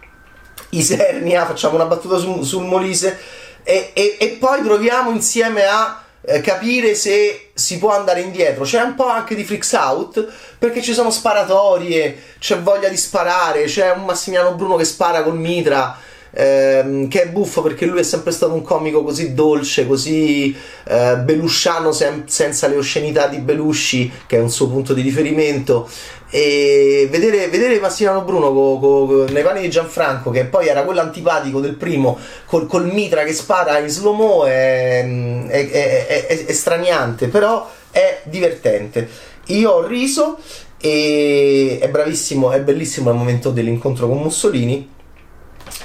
Isernia, 0.74 1.46
facciamo 1.46 1.74
una 1.74 1.84
battuta 1.84 2.18
su, 2.18 2.42
sul 2.42 2.64
Molise, 2.64 3.18
e, 3.62 3.90
e, 3.94 4.16
e 4.18 4.28
poi 4.40 4.62
proviamo 4.62 5.10
insieme 5.10 5.64
a 5.64 6.02
eh, 6.24 6.40
capire 6.40 6.94
se 6.94 7.50
si 7.54 7.78
può 7.78 7.92
andare 7.92 8.20
indietro. 8.20 8.64
C'è 8.64 8.80
un 8.80 8.94
po' 8.94 9.06
anche 9.06 9.34
di 9.34 9.44
freaks 9.44 9.72
out 9.72 10.26
perché 10.58 10.82
ci 10.82 10.94
sono 10.94 11.10
sparatorie, 11.10 12.34
c'è 12.38 12.58
voglia 12.60 12.88
di 12.88 12.96
sparare, 12.96 13.64
c'è 13.64 13.90
un 13.92 14.04
Massimiliano 14.04 14.54
Bruno 14.54 14.76
che 14.76 14.84
spara 14.84 15.22
col 15.22 15.36
mitra. 15.36 15.96
Ehm, 16.32 17.08
che 17.08 17.22
è 17.22 17.28
buffo 17.28 17.62
perché 17.62 17.86
lui 17.86 18.00
è 18.00 18.02
sempre 18.02 18.32
stato 18.32 18.52
un 18.52 18.62
comico 18.62 19.02
così 19.02 19.34
dolce, 19.34 19.86
così 19.86 20.54
eh, 20.84 21.16
belusciano 21.18 21.92
sem- 21.92 22.26
senza 22.26 22.66
le 22.66 22.76
oscenità 22.76 23.26
di 23.26 23.38
Belushi, 23.38 24.10
che 24.26 24.36
è 24.36 24.40
un 24.40 24.50
suo 24.50 24.68
punto 24.68 24.94
di 24.94 25.02
riferimento. 25.02 25.88
E 26.34 27.08
vedere, 27.10 27.48
vedere 27.48 27.78
Massimiliano 27.78 28.24
Bruno 28.24 28.52
co, 28.54 28.78
co, 28.78 29.06
co, 29.06 29.24
nei 29.30 29.42
panni 29.42 29.60
di 29.60 29.68
Gianfranco, 29.68 30.30
che 30.30 30.46
poi 30.46 30.66
era 30.66 30.82
quello 30.82 31.00
antipatico 31.00 31.60
del 31.60 31.74
primo, 31.74 32.18
col, 32.46 32.66
col 32.66 32.86
mitra 32.86 33.22
che 33.22 33.34
spara 33.34 33.78
in 33.78 33.88
slow-mo, 33.88 34.46
è, 34.46 35.04
è, 35.46 35.70
è, 35.70 36.26
è, 36.26 36.44
è 36.46 36.52
straniante, 36.52 37.28
però 37.28 37.68
è 37.90 38.22
divertente. 38.24 39.06
Io 39.46 39.72
ho 39.72 39.86
riso 39.86 40.38
e 40.80 41.78
è 41.80 41.88
bravissimo, 41.88 42.50
è 42.50 42.60
bellissimo 42.60 43.10
il 43.10 43.16
momento 43.16 43.50
dell'incontro 43.50 44.08
con 44.08 44.18
Mussolini. 44.18 44.91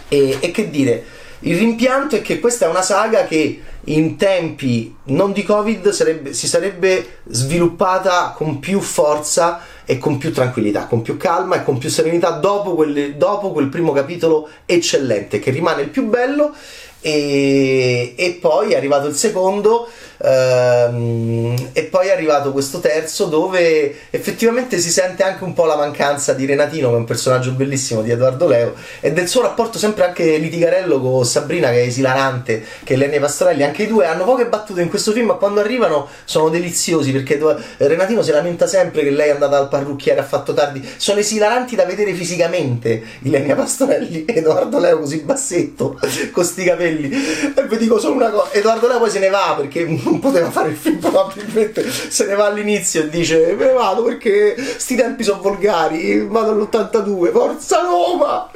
E, 0.09 0.37
e, 0.39 0.51
che 0.51 0.69
dire, 0.69 1.03
il 1.39 1.57
rimpianto 1.57 2.15
è 2.15 2.21
che 2.21 2.39
questa 2.39 2.65
è 2.65 2.69
una 2.69 2.81
saga 2.81 3.25
che 3.25 3.61
in 3.85 4.17
tempi 4.17 4.95
non 5.05 5.31
di 5.31 5.43
Covid 5.43 5.89
sarebbe, 5.89 6.33
si 6.33 6.47
sarebbe 6.47 7.19
sviluppata 7.25 8.33
con 8.35 8.59
più 8.59 8.79
forza 8.81 9.61
e 9.85 9.97
con 9.97 10.17
più 10.17 10.33
tranquillità, 10.33 10.87
con 10.87 11.01
più 11.01 11.15
calma 11.15 11.57
e 11.57 11.63
con 11.63 11.77
più 11.77 11.89
serenità 11.89 12.31
dopo, 12.31 12.75
quelle, 12.75 13.15
dopo 13.17 13.51
quel 13.51 13.67
primo 13.67 13.93
capitolo 13.93 14.49
eccellente 14.65 15.39
che 15.39 15.51
rimane 15.51 15.83
il 15.83 15.89
più 15.89 16.07
bello. 16.07 16.53
E, 16.99 18.15
e 18.17 18.37
poi 18.41 18.71
è 18.71 18.75
arrivato 18.75 19.07
il 19.07 19.15
secondo 19.15 19.87
ehm, 20.17 21.69
e 21.73 21.83
poi 21.83 22.07
è 22.07 22.11
arrivato 22.11 22.51
questo 22.51 22.79
terzo 22.79 23.25
dove 23.25 23.95
effettivamente 24.09 24.79
si 24.79 24.89
sente 24.89 25.23
anche 25.23 25.43
un 25.43 25.53
po' 25.53 25.65
la 25.65 25.75
mancanza 25.75 26.33
di 26.33 26.45
Renatino 26.45 26.89
che 26.89 26.95
è 26.95 26.97
un 26.97 27.05
personaggio 27.05 27.51
bellissimo 27.51 28.01
di 28.01 28.11
Edoardo 28.11 28.47
Leo 28.47 28.73
e 28.99 29.11
del 29.11 29.27
suo 29.27 29.41
rapporto 29.41 29.77
sempre 29.77 30.05
anche 30.05 30.37
litigarello 30.37 30.99
con 30.99 31.25
Sabrina 31.25 31.69
che 31.69 31.83
è 31.83 31.85
esilarante 31.85 32.63
che 32.83 32.93
è 32.93 32.97
Lenia 32.97 33.19
Pastorelli 33.19 33.63
anche 33.63 33.83
i 33.83 33.87
due 33.87 34.05
hanno 34.05 34.23
poche 34.23 34.47
battute 34.47 34.81
in 34.81 34.89
questo 34.89 35.11
film 35.11 35.27
ma 35.27 35.33
quando 35.33 35.59
arrivano 35.59 36.07
sono 36.25 36.49
deliziosi 36.49 37.11
perché 37.11 37.39
Renatino 37.77 38.21
si 38.21 38.31
lamenta 38.31 38.67
sempre 38.67 39.03
che 39.03 39.11
lei 39.11 39.29
è 39.29 39.31
andata 39.31 39.57
al 39.57 39.69
parrucchiere 39.69 40.19
ha 40.19 40.23
fatto 40.23 40.53
tardi 40.53 40.87
sono 40.97 41.19
esilaranti 41.19 41.75
da 41.75 41.85
vedere 41.85 42.13
fisicamente 42.13 43.03
Ilenia 43.21 43.55
Pastorelli 43.55 44.25
e 44.25 44.37
Edoardo 44.37 44.79
Leo 44.79 44.99
così 44.99 45.21
bassetto 45.21 45.99
con 46.31 46.43
sti 46.43 46.63
capelli. 46.63 47.09
E 47.09 47.67
vi 47.67 47.77
dico 47.77 47.99
solo 47.99 48.15
una 48.15 48.29
cosa: 48.29 48.53
Edoardo 48.53 48.87
Leo 48.87 48.99
poi 48.99 49.09
se 49.09 49.19
ne 49.19 49.29
va 49.29 49.55
perché 49.57 49.85
non 50.09 50.19
poteva 50.19 50.49
fare 50.49 50.69
il 50.69 50.75
film, 50.75 50.97
probabilmente 50.97 51.89
se 51.89 52.25
ne 52.25 52.35
va 52.35 52.45
all'inizio 52.45 53.03
e 53.03 53.09
dice: 53.09 53.53
Me 53.57 53.65
ne 53.65 53.73
vado 53.73 54.03
perché 54.03 54.55
sti 54.57 54.95
tempi 54.95 55.23
sono 55.23 55.41
volgari. 55.41 56.25
Vado 56.25 56.51
all'82, 56.51 57.31
Forza 57.31 57.81
Roma! 57.81 58.49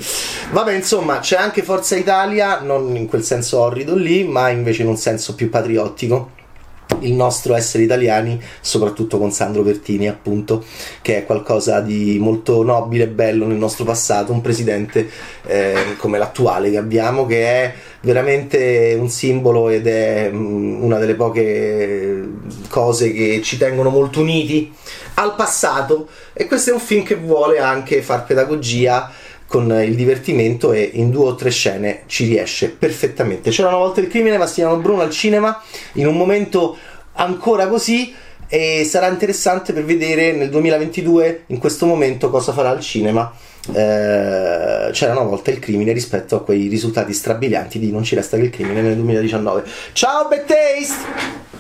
Vabbè, 0.52 0.74
insomma, 0.74 1.20
c'è 1.20 1.38
anche 1.38 1.64
Forza 1.64 1.96
Italia, 1.96 2.60
non 2.62 2.96
in 2.96 3.08
quel 3.08 3.24
senso 3.24 3.60
orrido 3.60 3.96
lì, 3.96 4.24
ma 4.24 4.50
invece 4.50 4.82
in 4.82 4.88
un 4.88 4.98
senso 4.98 5.36
più 5.36 5.50
patriottico 5.50 6.40
il 7.00 7.14
nostro 7.14 7.56
essere 7.56 7.84
italiani, 7.84 8.42
soprattutto 8.60 9.18
con 9.18 9.32
Sandro 9.32 9.64
Pertini, 9.64 10.08
appunto, 10.08 10.64
che 11.02 11.18
è 11.18 11.26
qualcosa 11.26 11.80
di 11.80 12.18
molto 12.20 12.64
nobile 12.64 13.06
e 13.06 13.08
bello 13.08 13.46
nel 13.46 13.58
nostro 13.58 13.86
passato, 13.86 14.32
un 14.32 14.42
presidente 14.42 15.10
eh, 15.46 15.96
come 15.98 16.18
l'attuale 16.18 16.70
che 16.70 16.78
abbiamo, 16.78 17.26
che 17.26 17.46
è 17.46 17.74
veramente 18.02 18.96
un 19.00 19.10
simbolo 19.10 19.70
ed 19.70 19.88
è 19.88 20.30
mm, 20.32 20.82
una 20.84 20.98
delle 20.98 21.16
poche 21.16 22.30
cose 22.70 23.12
che 23.12 23.42
ci 23.44 23.58
tengono 23.58 23.90
molto 23.90 24.22
uniti 24.22 24.72
al 25.16 25.36
passato. 25.36 26.08
E 26.34 26.46
questo 26.48 26.72
è 26.72 26.74
un 26.74 26.80
film 26.80 27.04
che 27.04 27.16
vuole 27.16 27.60
anche 27.60 28.02
far 28.02 28.26
pedagogia 28.26 29.12
con 29.52 29.70
il 29.84 29.96
divertimento 29.96 30.72
e 30.72 30.92
in 30.94 31.10
due 31.10 31.26
o 31.26 31.36
tre 31.36 31.50
scene 31.50 32.04
ci 32.06 32.26
riesce 32.26 32.70
perfettamente. 32.70 33.50
C'era 33.50 33.68
una 33.68 33.80
volta 33.80 34.00
il 34.00 34.08
crimine 34.08 34.38
Massimiliano 34.38 34.82
Bruno 34.82 35.02
al 35.02 35.10
cinema 35.10 35.62
in 35.96 36.08
un 36.08 36.16
momento 36.16 36.78
ancora 37.16 37.68
così 37.68 38.16
e 38.48 38.86
sarà 38.86 39.10
interessante 39.10 39.74
per 39.74 39.84
vedere 39.84 40.32
nel 40.32 40.50
2022 40.50 41.44
in 41.48 41.58
questo 41.58 41.86
momento 41.86 42.30
cosa 42.30 42.54
farà 42.54 42.72
il 42.72 42.80
cinema. 42.80 43.30
Eh, 43.68 44.90
c'era 44.94 45.12
una 45.12 45.24
volta 45.24 45.52
il 45.52 45.60
crimine 45.60 45.92
rispetto 45.92 46.38
a 46.38 46.44
quei 46.44 46.70
risultati 46.70 47.12
strabilianti 47.12 47.78
di 47.78 47.92
Non 47.92 48.04
ci 48.04 48.16
resta 48.16 48.38
che 48.38 48.44
il 48.44 48.50
crimine 48.52 48.82
nel 48.82 48.96
2019. 48.96 49.66
Ciao 49.92 50.30
Bad 50.30 50.46
Taste! 50.46 51.51